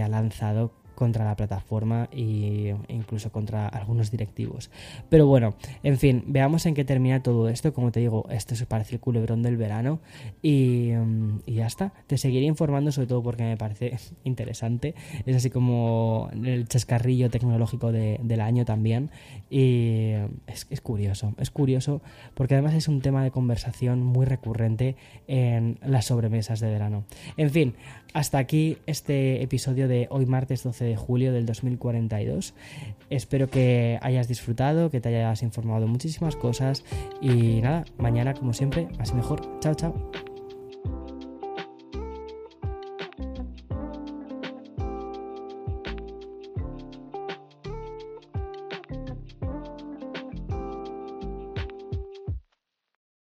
ha 0.03 0.09
lanzado 0.09 0.73
contra 0.95 1.25
la 1.25 1.37
plataforma 1.37 2.09
e 2.13 2.75
incluso 2.89 3.31
contra 3.31 3.69
algunos 3.69 4.11
directivos. 4.11 4.71
Pero 5.09 5.27
bueno, 5.27 5.55
en 5.83 5.99
fin, 5.99 6.25
veamos 6.27 6.67
en 6.67 6.75
qué 6.75 6.85
termina 6.85 7.23
todo 7.23 7.49
esto. 7.49 7.73
Como 7.73 7.93
te 7.93 8.01
digo, 8.01 8.27
esto 8.31 8.55
se 8.57 8.67
parece 8.67 8.95
el 8.95 9.01
culebrón 9.01 9.43
del 9.43 9.57
verano 9.57 10.01
y, 10.43 10.91
mm, 10.93 11.41
ya 11.47 11.67
está. 11.67 11.93
Te 12.07 12.19
seguiré 12.19 12.47
informando 12.47 12.93
sobre 12.93 13.09
todo 13.09 13.23
porque 13.23 13.45
me 13.45 13.57
parece 13.57 13.97
interesante. 14.25 14.95
Es 15.27 15.37
así 15.37 15.51
como 15.51 16.31
el 16.33 16.69
chascarrillo 16.69 17.31
tecnológico 17.31 17.93
del 17.93 18.41
año 18.41 18.65
también. 18.65 19.11
Y 19.51 20.13
es, 20.47 20.67
es 20.71 20.81
curioso, 20.81 21.35
es 21.39 21.51
curioso 21.51 22.03
porque 22.35 22.55
además 22.55 22.75
es 22.75 22.89
un 22.89 23.01
tema 23.01 23.23
de 23.23 23.31
conversación 23.31 24.03
muy 24.03 24.27
recurrente 24.27 24.97
en 25.27 25.79
las 25.85 26.07
sobremesas 26.07 26.61
de 26.61 26.71
verano. 26.71 27.05
En 27.37 27.51
fin, 27.51 27.75
hasta 28.13 28.39
aquí 28.39 28.79
este 28.87 29.43
episodio 29.43 29.89
de 29.89 30.07
hoy 30.11 30.27
martes 30.27 30.63
12 30.63 30.85
de 30.85 30.92
julio 30.97 31.33
del 31.33 31.47
2042. 31.47 32.55
Espero 33.11 33.49
que 33.49 33.99
hayas 34.03 34.29
disfrutado, 34.29 34.91
que 34.91 35.01
te 35.01 35.09
hayas 35.09 35.43
informado 35.43 35.81
de 35.81 35.87
muchísimas 35.87 36.37
cosas 36.37 36.85
y 37.21 37.61
nada, 37.61 37.85
mañana 37.99 38.35
como 38.35 38.53
siempre, 38.53 38.89
y 38.99 39.15
mejor. 39.15 39.59
Chao, 39.61 39.75
chao. 39.75 40.32